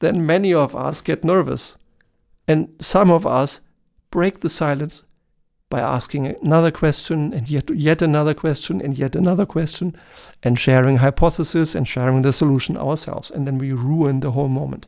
Then 0.00 0.26
many 0.26 0.52
of 0.52 0.74
us 0.74 1.00
get 1.00 1.24
nervous. 1.24 1.76
And 2.48 2.74
some 2.80 3.10
of 3.10 3.26
us 3.26 3.60
break 4.10 4.40
the 4.40 4.50
silence 4.50 5.04
by 5.70 5.80
asking 5.80 6.26
another 6.26 6.70
question 6.70 7.32
and 7.32 7.48
yet, 7.48 7.70
yet 7.70 8.02
another 8.02 8.34
question 8.34 8.82
and 8.82 8.98
yet 8.98 9.16
another 9.16 9.46
question 9.46 9.96
and 10.42 10.58
sharing 10.58 10.98
hypothesis 10.98 11.74
and 11.74 11.88
sharing 11.88 12.22
the 12.22 12.32
solution 12.32 12.76
ourselves. 12.76 13.30
And 13.30 13.46
then 13.46 13.58
we 13.58 13.72
ruin 13.72 14.20
the 14.20 14.32
whole 14.32 14.48
moment. 14.48 14.86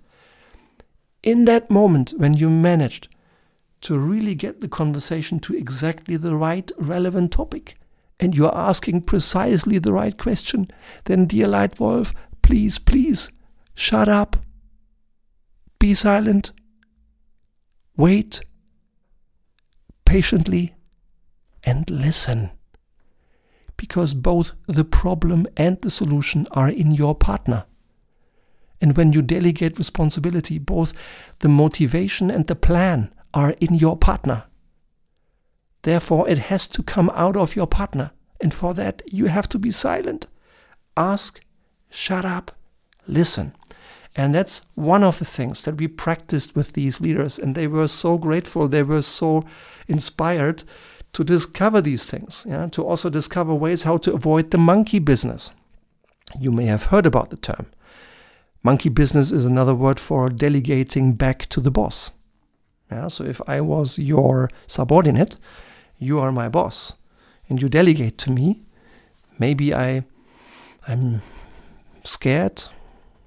In 1.23 1.47
that 1.47 1.71
moment, 1.71 2.13
when 2.19 2.35
you 2.35 2.51
managed 2.51 3.09
to 3.81 3.99
really 3.99 4.35
get 4.35 4.61
the 4.61 4.69
conversation 4.69 5.39
to 5.41 5.57
exactly 5.57 6.17
the 6.17 6.37
right 6.37 6.71
relevant 6.77 7.33
topic, 7.33 7.77
and 8.21 8.37
you're 8.37 8.55
asking 8.55 9.03
precisely 9.03 9.79
the 9.79 9.93
right 9.93 10.17
question, 10.19 10.69
then, 11.05 11.27
dear 11.27 11.47
Leitwolf, 11.47 12.13
please, 12.45 12.79
please, 12.79 13.31
shut 13.75 14.09
up. 14.09 14.37
Be 15.79 15.95
silent. 15.95 16.53
Wait 17.97 18.43
patiently 20.05 20.75
and 21.65 21.91
listen. 21.91 22.51
Because 23.77 24.15
both 24.15 24.53
the 24.69 24.85
problem 24.85 25.47
and 25.57 25.81
the 25.81 25.91
solution 25.91 26.47
are 26.53 26.69
in 26.69 26.93
your 26.93 27.17
partner. 27.17 27.65
And 28.81 28.97
when 28.97 29.13
you 29.13 29.23
delegate 29.23 29.77
responsibility, 29.79 30.59
both 30.59 30.93
the 31.41 31.49
motivation 31.49 32.31
and 32.31 32.47
the 32.47 32.55
plan 32.55 33.13
are 33.33 33.57
in 33.61 33.75
your 33.75 33.97
partner. 33.97 34.45
Therefore, 35.83 36.29
it 36.29 36.39
has 36.39 36.69
to 36.69 36.83
come 36.83 37.11
out 37.15 37.37
of 37.37 37.57
your 37.57 37.67
partner. 37.67 38.13
And 38.41 38.55
for 38.55 38.75
that, 38.75 39.03
you 39.11 39.27
have 39.27 39.49
to 39.49 39.59
be 39.59 39.71
silent. 39.73 40.29
Ask, 40.97 41.41
shut 41.95 42.25
up, 42.25 42.53
listen. 43.07 43.55
And 44.17 44.35
that's 44.35 44.63
one 44.75 45.03
of 45.03 45.19
the 45.19 45.25
things 45.25 45.65
that 45.65 45.77
we 45.77 45.89
practiced 45.89 46.55
with 46.55 46.73
these 46.73 47.01
leaders. 47.01 47.39
And 47.39 47.55
they 47.55 47.67
were 47.67 47.89
so 47.89 48.19
grateful, 48.19 48.69
they 48.69 48.83
were 48.83 49.03
so 49.03 49.45
inspired 49.89 50.63
to 51.13 51.25
discover 51.25 51.81
these 51.81 52.07
things, 52.07 52.45
yeah? 52.49 52.69
to 52.73 52.85
also 52.85 53.09
discover 53.09 53.55
ways 53.55 53.85
how 53.85 53.99
to 53.99 54.13
avoid 54.13 54.51
the 54.51 54.59
monkey 54.59 54.99
business. 54.99 55.51
You 56.39 56.51
may 56.51 56.67
have 56.67 56.87
heard 56.87 57.07
about 57.07 57.31
the 57.31 57.37
term. 57.37 57.67
Monkey 58.63 58.89
business 58.89 59.31
is 59.31 59.45
another 59.45 59.75
word 59.75 60.01
for 60.01 60.29
delegating 60.29 61.15
back 61.15 61.47
to 61.51 61.61
the 61.61 61.71
boss. 61.71 62.11
Yeah, 62.91 63.09
so 63.09 63.25
if 63.25 63.41
I 63.47 63.61
was 63.61 63.99
your 63.99 64.51
subordinate, 64.67 65.37
you 65.99 66.19
are 66.19 66.33
my 66.33 66.49
boss 66.49 66.95
and 67.49 67.61
you 67.61 67.69
delegate 67.69 68.19
to 68.19 68.33
me, 68.33 68.63
maybe 69.39 69.75
I 69.75 70.05
I'm 70.87 71.23
scared 72.05 72.65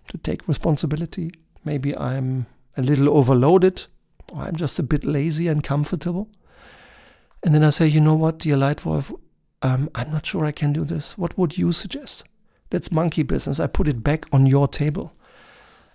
to 0.08 0.18
take 0.18 0.48
responsibility. 0.48 1.32
Maybe 1.66 1.96
I'm 1.96 2.46
a 2.76 2.82
little 2.82 3.10
overloaded 3.10 3.86
or 4.32 4.44
I'm 4.44 4.56
just 4.56 4.80
a 4.80 4.84
bit 4.84 5.04
lazy 5.04 5.48
and 5.48 5.64
comfortable. 5.64 6.30
And 7.44 7.54
then 7.54 7.64
I 7.64 7.70
say, 7.70 7.88
you 7.88 8.02
know 8.02 8.16
what, 8.16 8.40
dear 8.40 8.56
Leitwolf, 8.56 9.14
um, 9.62 9.90
I'm 9.96 10.12
not 10.12 10.26
sure 10.26 10.46
I 10.46 10.52
can 10.52 10.74
do 10.74 10.84
this. 10.84 11.18
What 11.18 11.38
would 11.38 11.58
you 11.58 11.72
suggest? 11.72 12.24
That's 12.70 12.92
monkey 12.92 13.24
business. 13.24 13.60
I 13.60 13.68
put 13.68 13.88
it 13.88 14.04
back 14.04 14.26
on 14.32 14.46
your 14.46 14.68
table. 14.68 15.14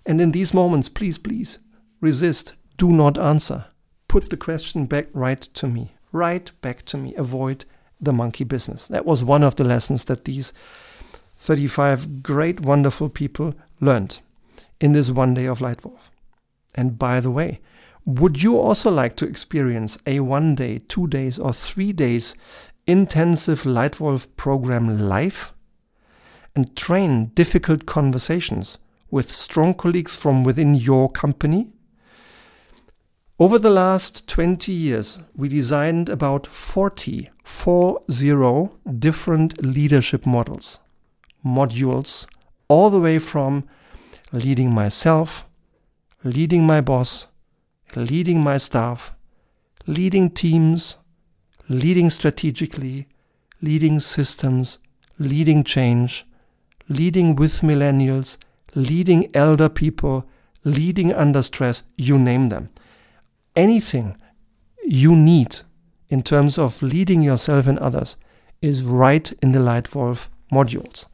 And 0.05 0.19
in 0.19 0.31
these 0.31 0.53
moments, 0.53 0.89
please, 0.89 1.17
please 1.17 1.59
resist. 2.01 2.53
Do 2.77 2.91
not 2.91 3.17
answer. 3.17 3.65
Put 4.07 4.29
the 4.29 4.37
question 4.37 4.85
back 4.85 5.07
right 5.13 5.41
to 5.41 5.67
me 5.67 5.93
right 6.13 6.51
back 6.61 6.83
to 6.85 6.97
me. 6.97 7.13
Avoid 7.15 7.65
the 7.99 8.13
monkey 8.13 8.45
business. 8.45 8.87
That 8.87 9.05
was 9.05 9.23
one 9.23 9.43
of 9.43 9.57
the 9.57 9.65
lessons 9.65 10.05
that 10.05 10.23
these 10.23 10.53
35 11.43 12.23
great, 12.23 12.61
wonderful 12.61 13.09
people 13.09 13.53
learned 13.81 14.21
in 14.79 14.93
this 14.93 15.11
one 15.11 15.33
day 15.33 15.45
of 15.45 15.59
Leitwolf. 15.59 16.09
And 16.73 16.97
by 16.97 17.19
the 17.19 17.31
way, 17.31 17.59
would 18.05 18.41
you 18.41 18.57
also 18.57 18.89
like 18.89 19.17
to 19.17 19.27
experience 19.27 19.97
a 20.07 20.21
one 20.21 20.55
day, 20.55 20.79
two 20.87 21.07
days, 21.07 21.37
or 21.37 21.51
three 21.51 21.91
days 21.91 22.33
intensive 22.87 23.63
Leitwolf 23.63 24.27
program 24.37 25.09
live 25.09 25.51
and 26.55 26.75
train 26.77 27.25
difficult 27.35 27.85
conversations 27.85 28.77
with 29.11 29.29
strong 29.29 29.73
colleagues 29.73 30.15
from 30.15 30.45
within 30.45 30.75
your 30.75 31.09
company 31.09 31.73
over 33.37 33.59
the 33.59 33.69
last 33.69 34.29
20 34.29 34.71
years, 34.71 35.19
we 35.35 35.49
designed 35.49 36.07
about 36.07 36.47
40, 36.47 37.29
40 37.43 38.69
different 38.99 39.65
leadership 39.65 40.25
models, 40.25 40.79
modules, 41.45 42.25
all 42.67 42.89
the 42.89 42.99
way 42.99 43.19
from 43.19 43.63
leading 44.31 44.73
myself, 44.73 45.45
leading 46.23 46.65
my 46.65 46.81
boss, 46.81 47.27
leading 47.95 48.41
my 48.41 48.57
staff, 48.57 49.13
leading 49.85 50.29
teams, 50.29 50.97
leading 51.69 52.09
strategically, 52.09 53.07
leading 53.61 53.99
systems, 53.99 54.79
leading 55.19 55.63
change, 55.63 56.25
leading 56.89 57.35
with 57.35 57.61
millennials, 57.61 58.37
leading 58.75 59.29
elder 59.35 59.69
people, 59.69 60.25
leading 60.63 61.13
under 61.13 61.41
stress, 61.41 61.83
you 61.97 62.17
name 62.17 62.49
them. 62.49 62.69
Anything 63.55 64.17
you 64.83 65.15
need 65.15 65.59
in 66.09 66.21
terms 66.21 66.57
of 66.57 66.81
leading 66.81 67.21
yourself 67.21 67.67
and 67.67 67.79
others 67.79 68.15
is 68.61 68.83
right 68.83 69.31
in 69.41 69.51
the 69.51 69.59
Leitwolf 69.59 70.27
modules. 70.51 71.05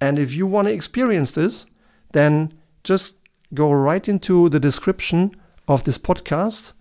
And 0.00 0.18
if 0.18 0.34
you 0.34 0.46
want 0.46 0.68
to 0.68 0.74
experience 0.74 1.32
this, 1.32 1.66
then 2.12 2.52
just 2.84 3.16
go 3.54 3.72
right 3.72 4.06
into 4.08 4.48
the 4.48 4.60
description 4.60 5.32
of 5.68 5.84
this 5.84 5.98
podcast. 5.98 6.72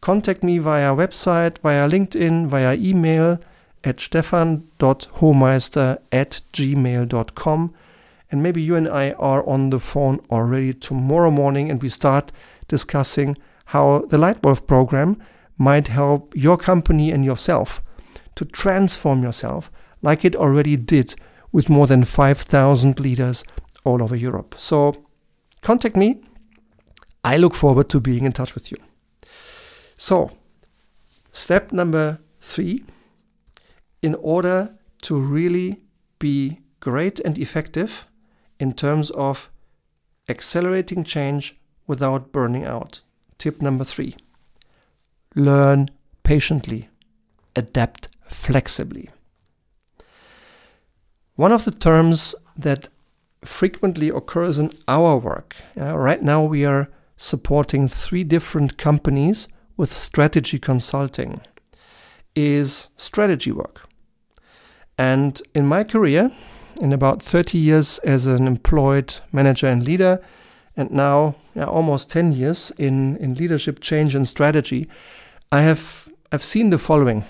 Contact 0.00 0.42
me 0.42 0.58
via 0.58 0.94
website, 0.94 1.58
via 1.58 1.88
LinkedIn, 1.88 2.46
via 2.46 2.74
email 2.74 3.38
at 3.82 4.00
stefan.hohmeister 4.00 5.98
at 6.10 6.40
gmail.com. 6.52 7.74
And 8.30 8.42
maybe 8.42 8.62
you 8.62 8.76
and 8.76 8.88
I 8.88 9.12
are 9.12 9.46
on 9.48 9.70
the 9.70 9.78
phone 9.78 10.20
already 10.30 10.72
tomorrow 10.72 11.30
morning 11.30 11.70
and 11.70 11.80
we 11.82 11.88
start 11.88 12.32
discussing 12.68 13.36
how 13.66 14.00
the 14.08 14.16
Leitwolf 14.16 14.66
program 14.66 15.22
might 15.56 15.88
help 15.88 16.34
your 16.34 16.56
company 16.56 17.10
and 17.10 17.24
yourself 17.24 17.82
to 18.34 18.44
transform 18.44 19.22
yourself 19.22 19.70
like 20.02 20.24
it 20.24 20.34
already 20.34 20.76
did 20.76 21.14
with 21.54 21.70
more 21.70 21.86
than 21.86 22.02
5,000 22.02 22.98
leaders 22.98 23.44
all 23.84 24.02
over 24.02 24.16
Europe. 24.16 24.56
So 24.58 25.04
contact 25.62 25.96
me. 25.96 26.20
I 27.22 27.36
look 27.36 27.54
forward 27.54 27.88
to 27.90 28.00
being 28.00 28.24
in 28.24 28.32
touch 28.32 28.56
with 28.56 28.72
you. 28.72 28.76
So, 29.96 30.32
step 31.30 31.72
number 31.72 32.18
three 32.40 32.84
in 34.02 34.16
order 34.16 34.74
to 35.02 35.16
really 35.16 35.80
be 36.18 36.58
great 36.80 37.20
and 37.20 37.38
effective 37.38 38.04
in 38.58 38.72
terms 38.72 39.10
of 39.10 39.48
accelerating 40.28 41.04
change 41.04 41.56
without 41.86 42.32
burning 42.32 42.64
out. 42.64 43.00
Tip 43.38 43.62
number 43.62 43.84
three 43.84 44.16
learn 45.36 45.88
patiently, 46.24 46.88
adapt 47.54 48.08
flexibly. 48.26 49.08
One 51.36 51.50
of 51.50 51.64
the 51.64 51.72
terms 51.72 52.36
that 52.56 52.88
frequently 53.44 54.08
occurs 54.08 54.60
in 54.60 54.70
our 54.86 55.16
work, 55.16 55.56
uh, 55.76 55.98
right 55.98 56.22
now 56.22 56.44
we 56.44 56.64
are 56.64 56.88
supporting 57.16 57.88
three 57.88 58.22
different 58.22 58.78
companies 58.78 59.48
with 59.76 59.92
strategy 59.92 60.60
consulting, 60.60 61.40
is 62.36 62.88
strategy 62.96 63.50
work. 63.50 63.88
And 64.96 65.42
in 65.56 65.66
my 65.66 65.82
career, 65.82 66.30
in 66.80 66.92
about 66.92 67.20
30 67.20 67.58
years 67.58 67.98
as 68.04 68.26
an 68.26 68.46
employed 68.46 69.16
manager 69.32 69.66
and 69.66 69.82
leader, 69.82 70.24
and 70.76 70.92
now 70.92 71.34
yeah, 71.56 71.64
almost 71.64 72.10
10 72.10 72.30
years 72.30 72.70
in, 72.78 73.16
in 73.16 73.34
leadership 73.34 73.80
change 73.80 74.14
and 74.14 74.28
strategy, 74.28 74.88
I 75.50 75.62
have 75.62 76.08
I've 76.30 76.44
seen 76.44 76.70
the 76.70 76.78
following. 76.78 77.24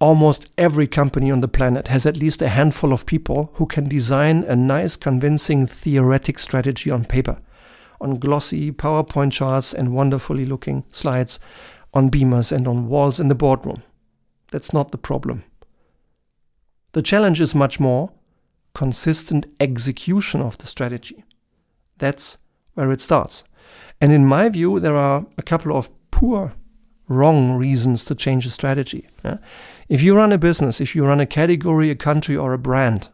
Almost 0.00 0.48
every 0.56 0.86
company 0.86 1.30
on 1.30 1.42
the 1.42 1.48
planet 1.48 1.88
has 1.88 2.06
at 2.06 2.16
least 2.16 2.40
a 2.40 2.48
handful 2.48 2.92
of 2.92 3.04
people 3.04 3.50
who 3.54 3.66
can 3.66 3.86
design 3.86 4.44
a 4.44 4.56
nice, 4.56 4.96
convincing 4.96 5.66
theoretic 5.66 6.38
strategy 6.38 6.90
on 6.90 7.04
paper, 7.04 7.38
on 8.00 8.18
glossy 8.18 8.72
PowerPoint 8.72 9.32
charts 9.32 9.74
and 9.74 9.94
wonderfully 9.94 10.46
looking 10.46 10.84
slides 10.90 11.38
on 11.92 12.10
beamers 12.10 12.50
and 12.50 12.66
on 12.66 12.88
walls 12.88 13.20
in 13.20 13.28
the 13.28 13.34
boardroom. 13.34 13.82
That's 14.50 14.72
not 14.72 14.90
the 14.90 14.98
problem. 14.98 15.44
The 16.92 17.02
challenge 17.02 17.38
is 17.38 17.54
much 17.54 17.78
more 17.78 18.10
consistent 18.74 19.46
execution 19.60 20.40
of 20.40 20.56
the 20.58 20.66
strategy. 20.66 21.24
That's 21.98 22.38
where 22.72 22.90
it 22.90 23.02
starts. 23.02 23.44
And 24.00 24.12
in 24.12 24.24
my 24.24 24.48
view, 24.48 24.80
there 24.80 24.96
are 24.96 25.26
a 25.36 25.42
couple 25.42 25.76
of 25.76 25.90
poor, 26.10 26.54
wrong 27.10 27.56
reasons 27.56 28.04
to 28.04 28.14
change 28.14 28.46
a 28.46 28.50
strategy. 28.50 29.06
Yeah? 29.24 29.38
If 29.88 30.00
you 30.00 30.16
run 30.16 30.32
a 30.32 30.38
business, 30.38 30.80
if 30.80 30.94
you 30.94 31.04
run 31.04 31.20
a 31.20 31.26
category, 31.26 31.90
a 31.90 31.96
country, 31.96 32.36
or 32.36 32.54
a 32.54 32.58
brand, 32.58 33.08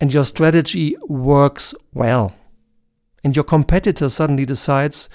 and 0.00 0.12
your 0.12 0.24
strategy 0.24 0.96
works 1.06 1.74
well, 1.92 2.34
and 3.22 3.36
your 3.36 3.44
competitor 3.44 4.08
suddenly 4.08 4.46
decides 4.46 5.08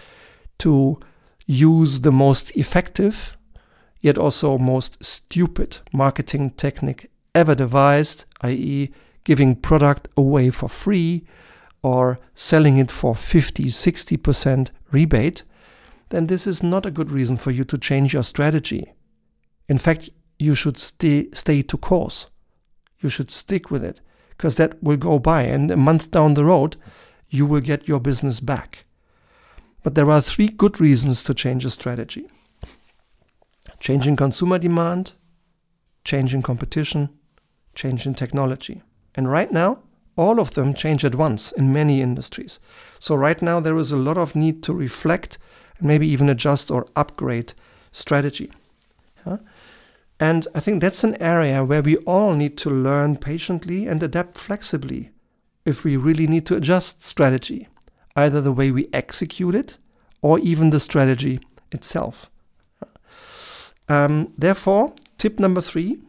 to 0.60 1.00
use 1.48 2.02
the 2.02 2.12
most 2.12 2.52
effective, 2.52 3.36
yet 4.00 4.18
also 4.18 4.58
most 4.60 5.04
stupid 5.04 5.80
marketing 5.92 6.52
technique 6.52 7.10
ever 7.34 7.56
devised, 7.56 8.26
i.e., 8.42 8.92
giving 9.24 9.56
product 9.56 10.08
away 10.16 10.52
for 10.52 10.70
free 10.70 11.26
or 11.82 12.20
selling 12.36 12.78
it 12.78 12.92
for 12.92 13.16
50, 13.16 13.66
60% 13.66 14.70
rebate, 14.92 15.44
then 16.10 16.28
this 16.28 16.48
is 16.48 16.64
not 16.64 16.86
a 16.86 16.92
good 16.92 17.12
reason 17.12 17.38
for 17.38 17.52
you 17.52 17.64
to 17.66 17.78
change 17.78 18.14
your 18.14 18.24
strategy. 18.24 18.94
In 19.68 19.78
fact, 19.78 20.10
you 20.38 20.56
should 20.56 20.78
stay, 20.78 21.30
stay 21.34 21.62
to 21.64 21.78
course. 21.78 22.28
You 23.00 23.10
should 23.10 23.32
stick 23.32 23.70
with 23.70 23.84
it 23.84 24.02
because 24.30 24.56
that 24.56 24.82
will 24.82 24.98
go 24.98 25.20
by, 25.20 25.44
and 25.44 25.70
a 25.70 25.78
month 25.78 26.12
down 26.12 26.34
the 26.34 26.46
road, 26.46 26.78
you 27.30 27.46
will 27.46 27.62
get 27.62 27.88
your 27.88 28.00
business 28.00 28.40
back. 28.40 28.86
But 29.84 29.96
there 29.96 30.10
are 30.10 30.22
three 30.22 30.48
good 30.48 30.80
reasons 30.80 31.24
to 31.24 31.34
change 31.34 31.66
a 31.66 31.70
strategy 31.70 32.28
changing 33.80 34.16
consumer 34.16 34.60
demand, 34.60 35.14
changing 36.04 36.42
competition, 36.42 37.10
changing 37.76 38.14
technology. 38.14 38.82
And 39.16 39.30
right 39.30 39.52
now, 39.52 39.80
all 40.18 40.40
of 40.40 40.54
them 40.54 40.74
change 40.74 41.06
at 41.06 41.16
once 41.16 41.54
in 41.54 41.72
many 41.72 42.02
industries. 42.02 42.60
So, 43.00 43.16
right 43.16 43.42
now, 43.42 43.62
there 43.62 43.78
is 43.78 43.92
a 43.92 43.98
lot 43.98 44.18
of 44.18 44.36
need 44.36 44.62
to 44.64 44.74
reflect 44.74 45.38
and 45.80 45.88
maybe 45.88 46.08
even 46.08 46.30
adjust 46.30 46.70
or 46.70 46.88
upgrade 46.96 47.54
strategy. 47.92 48.52
Yeah? 49.26 49.38
And 50.20 50.48
I 50.54 50.60
think 50.60 50.82
that's 50.82 51.04
an 51.04 51.22
area 51.22 51.64
where 51.64 51.82
we 51.82 51.96
all 51.98 52.34
need 52.34 52.58
to 52.60 52.70
learn 52.70 53.18
patiently 53.18 53.88
and 53.88 54.04
adapt 54.04 54.38
flexibly 54.38 55.12
if 55.66 55.84
we 55.84 55.96
really 55.96 56.28
need 56.28 56.46
to 56.48 56.56
adjust 56.56 57.04
strategy, 57.04 57.68
either 58.16 58.42
the 58.42 58.52
way 58.52 58.72
we 58.72 58.90
execute 58.92 59.56
it 59.56 59.78
or 60.22 60.40
even 60.40 60.72
the 60.72 60.80
strategy 60.80 61.40
itself. 61.72 62.30
Um, 63.88 64.34
therefore, 64.38 64.94
tip 65.18 65.40
number 65.40 65.62
three 65.62 66.00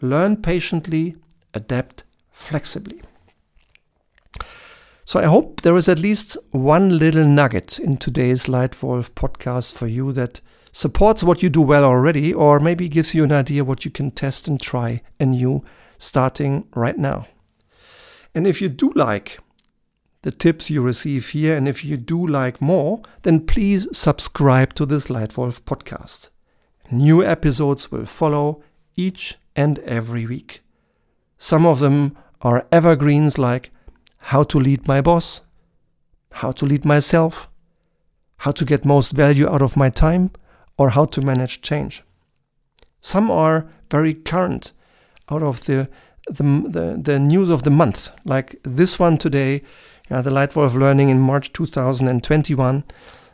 learn 0.00 0.36
patiently, 0.36 1.16
adapt 1.54 2.04
flexibly. 2.30 3.00
So 5.08 5.18
I 5.18 5.24
hope 5.24 5.62
there 5.62 5.78
is 5.78 5.88
at 5.88 6.00
least 6.00 6.36
one 6.50 6.98
little 6.98 7.24
nugget 7.24 7.78
in 7.78 7.96
today's 7.96 8.44
Leitwolf 8.44 9.12
podcast 9.12 9.74
for 9.74 9.86
you 9.86 10.12
that 10.12 10.42
supports 10.70 11.24
what 11.24 11.42
you 11.42 11.48
do 11.48 11.62
well 11.62 11.82
already, 11.82 12.34
or 12.34 12.60
maybe 12.60 12.90
gives 12.90 13.14
you 13.14 13.24
an 13.24 13.32
idea 13.32 13.64
what 13.64 13.86
you 13.86 13.90
can 13.90 14.10
test 14.10 14.46
and 14.46 14.60
try 14.60 15.00
anew 15.18 15.64
starting 15.96 16.68
right 16.74 16.98
now. 16.98 17.26
And 18.34 18.46
if 18.46 18.60
you 18.60 18.68
do 18.68 18.92
like 18.94 19.40
the 20.20 20.30
tips 20.30 20.68
you 20.68 20.82
receive 20.82 21.30
here, 21.30 21.56
and 21.56 21.66
if 21.66 21.82
you 21.82 21.96
do 21.96 22.26
like 22.26 22.60
more, 22.60 23.00
then 23.22 23.46
please 23.46 23.88
subscribe 23.96 24.74
to 24.74 24.84
this 24.84 25.06
Leitwolf 25.06 25.62
podcast. 25.62 26.28
New 26.90 27.24
episodes 27.24 27.90
will 27.90 28.04
follow 28.04 28.62
each 28.94 29.38
and 29.56 29.78
every 29.78 30.26
week. 30.26 30.60
Some 31.38 31.64
of 31.64 31.78
them 31.78 32.14
are 32.42 32.66
evergreens 32.70 33.38
like 33.38 33.70
how 34.28 34.42
to 34.42 34.58
lead 34.58 34.86
my 34.86 35.00
boss, 35.00 35.40
how 36.32 36.52
to 36.52 36.66
lead 36.66 36.84
myself, 36.84 37.48
how 38.38 38.52
to 38.52 38.66
get 38.66 38.84
most 38.84 39.12
value 39.12 39.48
out 39.48 39.62
of 39.62 39.74
my 39.74 39.88
time, 39.88 40.30
or 40.76 40.90
how 40.90 41.06
to 41.06 41.22
manage 41.22 41.62
change. 41.62 42.02
Some 43.00 43.30
are 43.30 43.66
very 43.90 44.12
current 44.12 44.72
out 45.30 45.42
of 45.42 45.64
the, 45.64 45.88
the, 46.26 46.42
the, 46.42 47.00
the 47.02 47.18
news 47.18 47.48
of 47.48 47.62
the 47.62 47.70
month, 47.70 48.10
like 48.26 48.60
this 48.64 48.98
one 48.98 49.16
today, 49.16 49.62
uh, 50.10 50.20
the 50.20 50.30
Leitwolf 50.30 50.74
Learning 50.74 51.08
in 51.08 51.20
March 51.20 51.50
2021. 51.54 52.84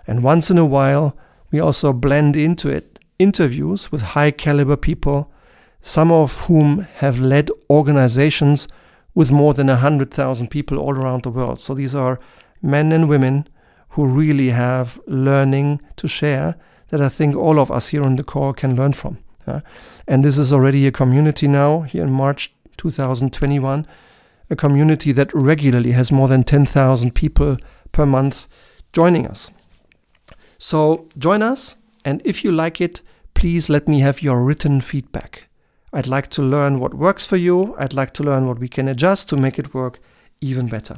And 0.06 0.22
once 0.22 0.48
in 0.48 0.58
a 0.58 0.66
while, 0.66 1.16
we 1.50 1.58
also 1.58 1.92
blend 1.92 2.36
into 2.36 2.68
it 2.68 3.00
interviews 3.18 3.90
with 3.90 4.14
high 4.14 4.30
caliber 4.30 4.76
people, 4.76 5.32
some 5.80 6.12
of 6.12 6.42
whom 6.42 6.86
have 6.98 7.18
led 7.18 7.50
organizations 7.68 8.68
with 9.14 9.30
more 9.30 9.54
than 9.54 9.68
100,000 9.68 10.48
people 10.48 10.78
all 10.78 10.94
around 10.94 11.22
the 11.22 11.30
world. 11.30 11.60
So 11.60 11.74
these 11.74 11.94
are 11.94 12.18
men 12.60 12.92
and 12.92 13.08
women 13.08 13.48
who 13.90 14.06
really 14.06 14.50
have 14.50 15.00
learning 15.06 15.80
to 15.96 16.08
share 16.08 16.56
that 16.88 17.00
I 17.00 17.08
think 17.08 17.36
all 17.36 17.58
of 17.58 17.70
us 17.70 17.88
here 17.88 18.02
on 18.02 18.16
the 18.16 18.24
call 18.24 18.52
can 18.52 18.76
learn 18.76 18.92
from. 18.92 19.18
Uh, 19.46 19.60
and 20.08 20.24
this 20.24 20.38
is 20.38 20.52
already 20.52 20.86
a 20.86 20.92
community 20.92 21.46
now 21.46 21.82
here 21.82 22.04
in 22.04 22.10
March 22.10 22.52
2021, 22.76 23.86
a 24.50 24.56
community 24.56 25.12
that 25.12 25.32
regularly 25.32 25.92
has 25.92 26.10
more 26.10 26.28
than 26.28 26.42
10,000 26.44 27.14
people 27.14 27.56
per 27.92 28.04
month 28.04 28.46
joining 28.92 29.26
us. 29.26 29.50
So 30.58 31.08
join 31.18 31.42
us, 31.42 31.76
and 32.04 32.22
if 32.24 32.44
you 32.44 32.52
like 32.52 32.80
it, 32.80 33.02
please 33.34 33.68
let 33.68 33.86
me 33.86 34.00
have 34.00 34.22
your 34.22 34.42
written 34.42 34.80
feedback. 34.80 35.48
I'd 35.94 36.08
like 36.08 36.28
to 36.30 36.42
learn 36.42 36.80
what 36.80 36.92
works 36.92 37.24
for 37.24 37.36
you. 37.36 37.76
I'd 37.78 37.94
like 37.94 38.12
to 38.14 38.24
learn 38.24 38.48
what 38.48 38.58
we 38.58 38.66
can 38.66 38.88
adjust 38.88 39.28
to 39.28 39.36
make 39.36 39.60
it 39.60 39.72
work 39.72 40.00
even 40.40 40.66
better. 40.66 40.96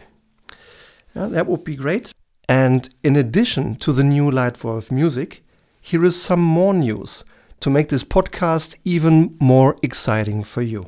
Yeah, 1.14 1.26
that 1.26 1.46
would 1.46 1.64
be 1.64 1.76
great. 1.76 2.14
And 2.48 2.88
in 3.04 3.14
addition 3.14 3.76
to 3.76 3.92
the 3.92 4.02
new 4.02 4.30
Leitwolf 4.30 4.90
music, 4.90 5.44
here 5.82 6.02
is 6.02 6.20
some 6.20 6.40
more 6.40 6.72
news 6.72 7.24
to 7.60 7.68
make 7.68 7.90
this 7.90 8.04
podcast 8.04 8.74
even 8.86 9.36
more 9.38 9.76
exciting 9.82 10.42
for 10.42 10.62
you. 10.62 10.86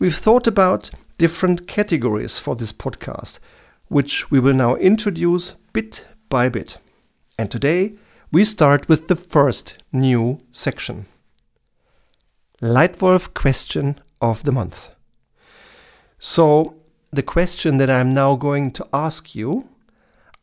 We've 0.00 0.16
thought 0.16 0.48
about 0.48 0.90
different 1.18 1.68
categories 1.68 2.40
for 2.40 2.56
this 2.56 2.72
podcast, 2.72 3.38
which 3.86 4.28
we 4.32 4.40
will 4.40 4.54
now 4.54 4.74
introduce 4.74 5.54
bit 5.72 6.04
by 6.28 6.48
bit. 6.48 6.78
And 7.38 7.48
today 7.48 7.92
we 8.32 8.44
start 8.44 8.88
with 8.88 9.06
the 9.06 9.16
first 9.16 9.78
new 9.92 10.40
section 10.50 11.06
Leitwolf 12.60 13.34
question 13.34 14.00
of 14.20 14.42
the 14.42 14.50
month. 14.50 14.88
So, 16.18 16.74
the 17.12 17.22
question 17.22 17.78
that 17.78 17.88
I'm 17.88 18.12
now 18.12 18.34
going 18.34 18.72
to 18.72 18.88
ask 18.92 19.36
you, 19.36 19.68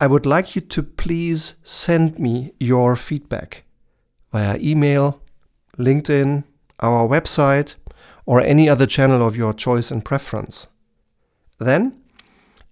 I 0.00 0.06
would 0.06 0.24
like 0.24 0.56
you 0.56 0.62
to 0.62 0.82
please 0.82 1.56
send 1.62 2.18
me 2.18 2.52
your 2.58 2.96
feedback 2.96 3.64
via 4.32 4.56
email, 4.58 5.20
LinkedIn, 5.78 6.44
our 6.80 7.06
website, 7.06 7.74
or 8.24 8.40
any 8.40 8.66
other 8.66 8.86
channel 8.86 9.26
of 9.26 9.36
your 9.36 9.52
choice 9.52 9.90
and 9.90 10.02
preference. 10.02 10.68
Then, 11.58 12.00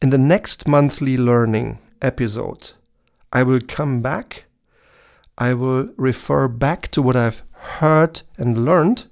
in 0.01 0.09
the 0.09 0.19
next 0.19 0.67
monthly 0.67 1.19
learning 1.19 1.81
episode, 2.01 2.73
I 3.31 3.43
will 3.43 3.61
come 3.61 4.01
back. 4.01 4.45
I 5.37 5.53
will 5.53 5.91
refer 5.99 6.49
back 6.49 6.91
to 6.93 7.03
what 7.03 7.17
I've 7.17 7.43
heard 7.53 8.23
and 8.39 8.65
learned 8.65 9.05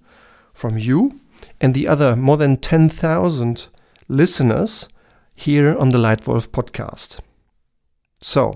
from 0.62 0.78
you 0.78 1.18
and 1.60 1.74
the 1.74 1.88
other 1.88 2.14
more 2.14 2.36
than 2.36 2.56
10,000 2.56 3.66
listeners 4.06 4.88
here 5.34 5.76
on 5.76 5.90
the 5.90 5.98
Leitwolf 5.98 6.46
podcast. 6.50 7.18
So, 8.20 8.54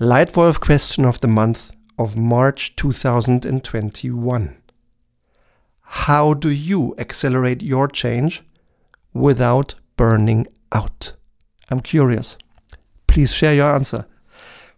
Leitwolf 0.00 0.58
question 0.60 1.04
of 1.04 1.20
the 1.20 1.28
month 1.28 1.72
of 1.98 2.16
March 2.16 2.74
2021. 2.76 4.56
How 5.82 6.32
do 6.32 6.48
you 6.48 6.94
accelerate 6.96 7.62
your 7.62 7.86
change 7.86 8.42
without 9.12 9.74
burning 9.98 10.46
out? 10.72 11.12
I'm 11.70 11.80
curious. 11.80 12.38
Please 13.06 13.34
share 13.34 13.54
your 13.54 13.74
answer. 13.74 14.06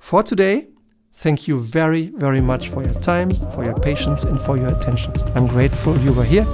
For 0.00 0.24
today, 0.24 0.66
thank 1.18 1.48
you 1.48 1.58
very, 1.58 2.06
very 2.06 2.40
much 2.40 2.68
for 2.68 2.82
your 2.82 2.94
time, 3.00 3.30
for 3.50 3.64
your 3.64 3.78
patience, 3.80 4.22
and 4.22 4.40
for 4.40 4.56
your 4.56 4.68
attention. 4.68 5.12
I'm 5.34 5.48
grateful 5.48 5.98
you 5.98 6.12
were 6.12 6.24
here, 6.24 6.46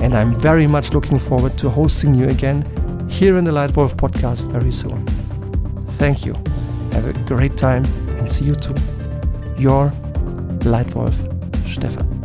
and 0.00 0.12
I'm 0.14 0.34
very 0.34 0.66
much 0.66 0.92
looking 0.92 1.18
forward 1.20 1.56
to 1.58 1.70
hosting 1.70 2.14
you 2.14 2.28
again 2.28 2.64
here 3.08 3.38
in 3.38 3.44
the 3.44 3.52
Leitwolf 3.52 3.94
podcast 3.94 4.50
very 4.50 4.72
soon. 4.72 5.06
Thank 5.98 6.26
you. 6.26 6.34
Have 6.92 7.06
a 7.06 7.12
great 7.26 7.56
time 7.56 7.84
and 8.18 8.28
see 8.28 8.44
you 8.44 8.56
too. 8.56 8.74
Your 9.56 9.90
Leitwolf 10.64 11.16
Stefan. 11.68 12.17